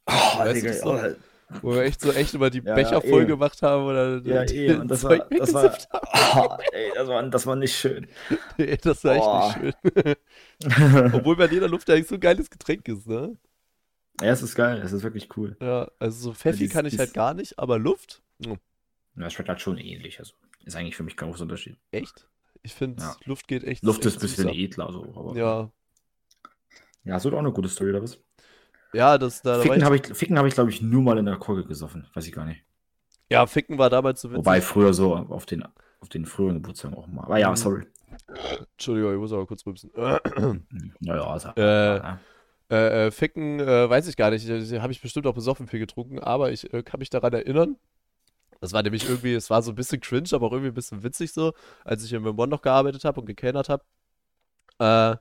Oh, 0.07 0.45
Digga, 0.53 0.73
oh, 0.85 0.99
Wo 1.63 1.73
wir 1.75 1.83
echt 1.83 2.01
so 2.01 2.13
echt 2.13 2.35
über 2.35 2.49
die 2.51 2.63
Ja, 2.63 2.75
Becher 2.75 2.93
ja, 2.93 3.01
voll 3.01 3.23
eh. 3.25 3.27
gemacht 3.27 3.61
haben 3.63 3.85
oder 3.85 4.19
Ja, 4.25 4.43
eh, 4.45 4.75
und 4.75 4.89
das 4.89 5.03
war, 5.03 5.11
Zeug 5.19 5.31
das 5.39 5.53
war, 5.53 5.65
weggesippt 5.65 5.89
haben. 5.93 6.49
oh, 6.59 6.63
ey, 6.73 6.93
das 6.95 7.09
war, 7.09 7.23
das 7.29 7.47
war 7.47 7.57
nicht 7.57 7.75
schön. 7.77 8.07
Nee, 8.57 8.77
das 8.77 9.03
war 9.05 9.17
Boah. 9.17 9.49
echt 9.49 9.63
nicht 9.63 9.77
schön. 10.05 10.15
Obwohl 11.13 11.37
Berliner 11.37 11.69
Luft 11.69 11.91
eigentlich 11.91 12.07
so 12.09 12.15
ein 12.15 12.21
geiles 12.21 12.49
Getränk 12.51 12.87
ist, 12.89 13.07
ne? 13.07 13.37
Ja, 14.21 14.29
es 14.33 14.43
ist 14.43 14.55
geil, 14.55 14.81
es 14.85 14.93
ist 14.93 15.03
wirklich 15.03 15.35
cool. 15.37 15.57
Ja, 15.61 15.91
also 15.99 16.21
so 16.21 16.35
Pfeffi 16.35 16.65
dies- 16.65 16.73
kann 16.73 16.85
ich 16.87 16.91
dies- 16.93 17.01
halt 17.01 17.15
gar 17.15 17.35
nicht, 17.35 17.59
aber 17.59 17.79
Luft? 17.79 18.23
mm, 18.39 18.53
Ja, 19.17 19.27
es 19.27 19.33
schmeckt 19.33 19.49
halt 19.49 19.61
schon 19.61 19.79
ähnlich. 19.79 20.19
Also 20.19 20.35
ist 20.65 20.77
eigentlich 20.77 20.97
für 20.97 21.03
mich 21.03 21.17
kein 21.17 21.31
großer 21.31 21.43
Unterschied. 21.43 21.79
Echt? 21.91 22.29
Ich 22.63 22.75
finde, 22.75 23.03
Ja. 23.03 23.17
Luft 23.25 23.49
geht 23.49 23.65
echt. 23.65 23.83
Luft 23.83 24.05
ist 24.05 24.19
ein 24.19 24.21
bisschen 24.21 24.45
süßer. 24.49 24.55
edler, 24.57 24.93
so. 24.93 25.05
Aber 25.17 25.35
Ja. 25.37 25.71
ja, 27.05 27.15
hast 27.15 27.25
du 27.25 27.31
auch 27.35 27.39
eine 27.39 27.51
gute 27.53 27.69
Story 27.71 27.95
was? 28.01 28.21
Ja, 28.93 29.19
das 29.19 29.43
da, 29.43 29.61
Ficken 29.61 29.85
habe 29.85 29.97
ich, 29.97 30.07
Ficken 30.07 30.39
hab 30.39 30.47
ich 30.47 30.55
glaube 30.55 30.71
ich, 30.71 30.83
nur 30.83 31.03
mal 31.03 31.19
in 31.19 31.27
der 31.27 31.37
Kurve 31.37 31.65
gesoffen. 31.65 32.07
Weiß 32.15 32.27
ich 32.27 32.33
gar 32.33 32.45
nicht. 32.45 32.65
Ja, 33.29 33.47
Ficken 33.47 33.79
war 33.79 33.91
damals 33.91 34.21
so 34.21 34.31
witzig. 34.31 34.39
Wobei 34.39 34.61
früher 34.61 34.93
so 34.93 35.15
auf 35.15 35.47
den, 35.47 35.63
auf 36.01 36.09
den 36.09 36.25
früheren 36.27 36.57
Geburtstagen 36.57 36.97
auch 36.97 37.07
mal. 37.07 37.25
Aber 37.25 37.39
ja, 37.39 37.51
Mhm. 37.51 37.57
sorry. 37.57 37.87
Entschuldigung, 38.73 39.13
ich 39.13 39.19
muss 39.19 39.33
aber 39.33 39.47
kurz 39.47 39.65
rübsen. 39.67 39.91
Naja, 41.01 41.25
also, 41.27 41.51
Äh, 41.57 41.97
ja. 41.99 42.19
Äh, 42.69 43.11
Ficken, 43.11 43.61
äh, 43.61 43.89
weiß 43.91 44.07
ich 44.09 44.17
gar 44.17 44.31
nicht. 44.31 44.49
Habe 44.49 44.93
ich 44.93 45.01
bestimmt 45.03 45.27
auch 45.27 45.35
besoffen 45.35 45.67
viel 45.67 45.81
getrunken, 45.81 46.19
aber 46.19 46.53
ich 46.53 46.73
äh, 46.73 46.83
kann 46.83 46.99
mich 47.01 47.11
daran 47.11 47.33
erinnern. 47.33 47.77
Das 48.61 48.73
war 48.73 48.83
nämlich 48.83 49.09
irgendwie, 49.09 49.35
es 49.35 49.49
war 49.51 49.63
so 49.63 49.73
ein 49.73 49.75
bisschen 49.75 50.01
cringe, 50.01 50.29
aber 50.33 50.47
auch 50.47 50.53
irgendwie 50.53 50.71
ein 50.71 50.75
bisschen 50.75 51.03
witzig 51.03 51.33
so, 51.33 51.53
als 51.85 52.05
ich 52.05 52.13
in 52.13 52.23
Memon 52.23 52.49
noch 52.51 52.63
gearbeitet 52.63 53.05
habe 53.05 53.21
und 53.21 53.27
gekellnert 53.27 53.69
habe. 53.69 53.83
Äh, 54.79 55.17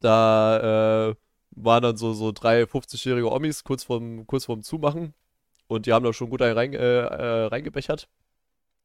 da 0.00 1.08
äh, 1.10 1.14
waren 1.56 1.82
dann 1.82 1.96
so, 1.96 2.12
so 2.12 2.32
drei 2.32 2.62
50-jährige 2.62 3.30
Omis 3.30 3.64
kurz 3.64 3.84
vorm, 3.84 4.26
kurz 4.26 4.46
vorm 4.46 4.62
Zumachen 4.62 5.14
und 5.66 5.86
die 5.86 5.92
haben 5.92 6.04
da 6.04 6.12
schon 6.12 6.30
gut 6.30 6.42
einen 6.42 6.56
rein, 6.56 6.72
äh, 6.74 6.78
äh, 6.78 7.46
reingebechert. 7.46 8.08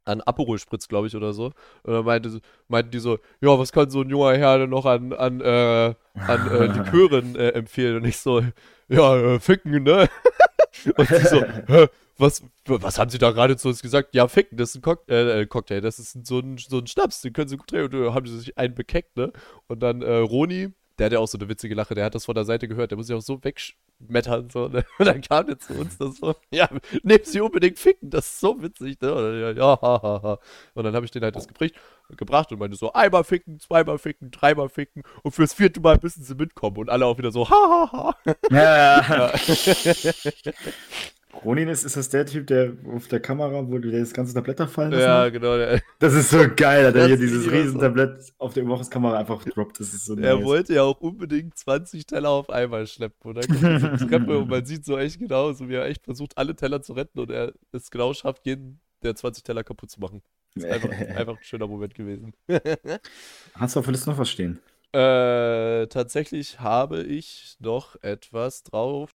An 0.06 0.22
Aperol 0.22 0.58
Spritz, 0.58 0.88
glaube 0.88 1.08
ich, 1.08 1.16
oder 1.16 1.34
so. 1.34 1.52
Und 1.84 1.94
dann 1.94 2.06
meinte, 2.06 2.42
meinten 2.68 2.92
die 2.92 3.00
so, 3.00 3.20
ja, 3.42 3.60
was 3.60 3.72
kann 3.72 3.90
so 3.90 4.02
ein 4.02 4.10
junger 4.10 4.36
Herr 4.38 4.58
denn 4.58 4.70
noch 4.70 4.86
an, 4.86 5.14
an, 5.14 5.42
äh, 5.42 5.94
an 6.16 6.52
äh, 6.52 6.66
Likören 6.66 7.36
äh, 7.36 7.50
empfehlen? 7.50 7.98
Und 7.98 8.06
ich 8.06 8.18
so, 8.18 8.42
ja, 8.88 9.18
äh, 9.18 9.40
ficken, 9.40 9.84
ne? 9.84 10.10
Und 10.98 11.08
sie 11.08 11.28
so, 11.28 11.44
hä, 11.68 11.88
was, 12.18 12.44
was 12.66 12.98
haben 12.98 13.10
sie 13.10 13.18
da 13.18 13.32
gerade 13.32 13.58
zu 13.58 13.68
uns 13.68 13.82
gesagt? 13.82 14.16
Ja, 14.16 14.28
ficken, 14.28 14.58
das 14.58 14.70
ist 14.70 14.76
ein 14.78 14.82
Cock 14.82 15.04
äh, 15.10 15.42
äh, 15.42 15.46
Cocktail, 15.46 15.82
das 15.82 16.00
ist 16.00 16.26
so 16.26 16.40
ein, 16.40 16.58
so 16.58 16.80
ein 16.80 16.88
Schnaps, 16.88 17.22
den 17.22 17.34
können 17.34 17.50
sie 17.50 17.58
gut 17.58 17.68
trinken. 17.68 17.94
Und 17.96 18.06
dann 18.06 18.14
haben 18.14 18.26
sie 18.26 18.40
sich 18.40 18.58
einen 18.58 18.76
bekeckt, 18.76 19.16
ne? 19.18 19.32
Und 19.68 19.82
dann 19.82 20.02
äh, 20.02 20.16
Roni, 20.16 20.70
der 21.00 21.06
hat 21.06 21.14
ja 21.14 21.20
auch 21.20 21.28
so 21.28 21.38
eine 21.38 21.48
witzige 21.50 21.74
Lache, 21.76 21.96
der 21.96 22.06
hat 22.06 22.16
das 22.16 22.26
von 22.26 22.36
der 22.36 22.46
Seite 22.46 22.68
gehört, 22.68 22.92
der 22.92 22.98
muss 22.98 23.08
sich 23.08 23.16
auch 23.16 23.22
so 23.22 23.42
wegmettern, 23.44 24.50
so, 24.50 24.68
ne? 24.68 24.84
Und 25.00 25.06
dann 25.06 25.22
kam 25.22 25.48
der 25.48 25.58
zu 25.58 25.74
uns, 25.74 25.98
das 25.98 26.18
so, 26.18 26.36
ja, 26.52 26.70
nehmen 27.04 27.24
sie 27.24 27.42
unbedingt 27.42 27.80
ficken, 27.80 28.10
das 28.10 28.26
ist 28.28 28.40
so 28.40 28.62
witzig, 28.62 29.02
ne? 29.02 29.14
Und 29.14 29.24
dann, 29.24 29.58
ja, 29.58 29.82
ha, 29.82 30.02
ha, 30.02 30.22
ha. 30.22 30.40
Und 30.74 30.84
dann 30.84 30.94
habe 30.96 31.06
ich 31.06 31.12
den 31.12 31.24
halt 31.24 31.36
das 31.36 31.48
gebracht, 31.48 31.74
gebracht 32.18 32.52
und 32.52 32.60
meinte 32.60 32.78
so, 32.78 32.94
einmal 32.94 33.24
ficken, 33.24 33.60
zweimal 33.60 33.98
ficken, 33.98 34.32
dreimal 34.32 34.70
ficken 34.70 35.04
und 35.24 35.32
fürs 35.32 35.54
vierte 35.54 35.80
Mal 35.80 35.98
müssen 36.02 36.24
sie 36.24 36.36
mitkommen. 36.36 36.78
Und 36.78 36.90
alle 36.90 37.06
auch 37.06 37.18
wieder 37.18 37.32
so, 37.32 37.50
ha, 37.50 37.90
ha, 37.92 38.14
ha. 38.26 38.36
Ja, 38.52 39.32
Ja. 39.32 39.34
Ronin 41.44 41.68
ist, 41.70 41.84
ist 41.86 41.96
das 41.98 42.10
der 42.10 42.26
Typ, 42.26 42.48
der 42.48 42.74
auf 42.94 43.08
der 43.08 43.20
Kamera, 43.20 43.68
wo 43.68 43.78
der 43.78 44.00
das 44.00 44.14
ganze 44.14 44.34
Tablett 44.34 44.60
da 44.60 44.68
fallen 44.68 44.92
lassen 44.92 45.02
Ja, 45.04 45.30
genau. 45.30 45.58
Der, 45.58 45.82
Das 46.00 46.14
ist 46.14 46.30
so 46.30 46.40
geil, 46.56 46.84
dass 46.84 46.94
Das 46.94 47.02
er 47.04 47.08
hier 47.08 47.18
dieses 47.18 47.46
immer 47.46 47.56
so. 47.56 47.62
riesen 47.62 47.80
Tablett 47.80 48.34
auf 48.38 48.54
der 48.54 48.64
Überwachungskamera 48.64 49.18
einfach 49.18 49.44
droppt. 49.46 49.80
Das 49.80 49.94
ist 49.94 50.06
so 50.06 50.16
er 50.18 50.36
nice. 50.36 50.46
wollte 50.46 50.74
ja 50.74 50.84
auch 50.84 51.00
unbedingt 51.02 51.58
20 51.58 52.06
Teller 52.06 52.30
auf 52.30 52.50
einmal 52.50 52.88
schleppen. 52.88 53.18
Und 53.30 53.36
dann 53.36 53.48
kommt 53.48 53.62
diese 54.00 54.08
Treppe 54.10 54.38
und 54.38 54.50
man 54.50 54.66
sieht 54.66 54.86
so 54.86 54.98
echt 54.98 55.20
genau, 55.20 55.52
so 55.54 55.70
wie 55.70 55.76
er 55.76 55.86
echt 55.86 56.04
versucht, 56.04 56.38
alle 56.38 56.56
Teller 56.56 56.82
zu 56.82 56.94
retten 56.94 57.20
und 57.20 57.32
er 57.32 57.54
es 57.72 57.90
genau 57.90 58.14
schafft, 58.14 58.46
jeden 58.46 58.80
der 59.04 59.16
20 59.16 59.44
Teller 59.44 59.64
kaputt 59.64 59.90
zu 59.92 60.00
machen. 60.00 60.22
Das 60.56 60.64
ist 60.66 60.72
einfach, 60.72 60.90
einfach 61.18 61.38
ein 61.38 61.44
schöner 61.44 61.68
Moment 61.68 61.96
gewesen. 61.96 62.34
Hast 63.56 63.76
du 63.76 63.80
auf 63.80 63.86
der 63.86 63.94
Liste 63.94 64.10
noch 64.10 64.18
was 64.18 64.30
stehen? 64.30 64.60
Äh, 64.92 65.86
tatsächlich 65.88 66.60
habe 66.60 67.04
ich 67.04 67.56
noch 67.60 67.96
etwas 68.02 68.64
drauf. 68.64 69.12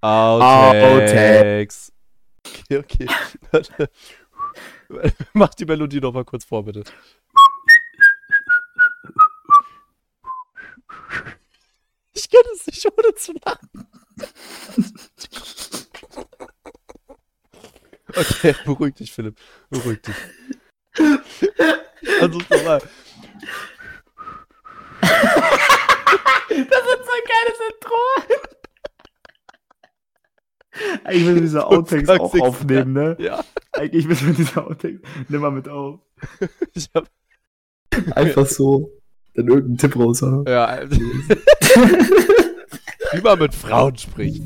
Outtakes. 0.00 1.92
Okay, 2.44 2.78
okay. 2.78 3.06
Mach 5.32 5.54
die 5.54 5.64
Melodie 5.64 6.00
noch 6.00 6.12
mal 6.12 6.24
kurz 6.24 6.44
vor, 6.44 6.64
bitte. 6.64 6.84
Ich 12.12 12.30
kann 12.30 12.42
es 12.54 12.66
nicht 12.66 12.86
ohne 12.86 13.14
zu 13.14 13.32
lachen. 13.44 13.88
Okay, 18.08 18.54
beruhig 18.64 18.94
dich, 18.94 19.12
Philipp. 19.12 19.38
Beruhig 19.68 20.00
dich. 20.02 20.14
Also 22.20 22.38
nochmal. 22.38 22.80
Das 26.48 26.60
ist 26.60 27.04
so 27.04 27.12
ein 27.12 27.26
geiles 27.28 27.58
Intro. 27.68 28.00
Eigentlich 31.06 31.22
müssen 31.24 31.34
wir 31.36 31.42
diese 31.42 31.66
Outtakes 31.68 32.08
auch 32.08 32.30
20. 32.30 32.42
aufnehmen, 32.42 32.92
ne? 32.92 33.16
Ja, 33.20 33.44
Eigentlich 33.72 34.08
müssen 34.08 34.26
wir 34.26 34.34
diese 34.34 34.62
Outtakes. 34.64 35.00
Nimm 35.28 35.40
mal 35.40 35.50
mit 35.50 35.68
auf. 35.68 36.00
ich 36.74 36.88
hab. 36.94 37.08
Einfach 38.14 38.46
so 38.46 38.90
dann 39.34 39.46
irgendeinen 39.46 39.78
Tipp 39.78 39.96
raushauen. 39.96 40.44
Ja, 40.48 40.80
wie 43.12 43.20
man 43.22 43.38
mit 43.38 43.54
Frauen 43.54 43.96
spricht. 43.96 44.42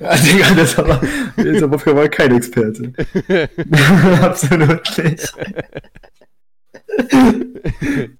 Ja, 0.00 0.16
Digga, 0.16 0.54
das 0.56 0.70
ist 0.70 0.78
aber, 0.78 1.00
der 1.36 1.46
ist 1.46 1.62
aber 1.62 1.78
für 1.78 1.94
mal 1.94 2.08
kein 2.08 2.34
Experte. 2.34 2.92
Absolut 4.22 4.98
nicht. 4.98 5.32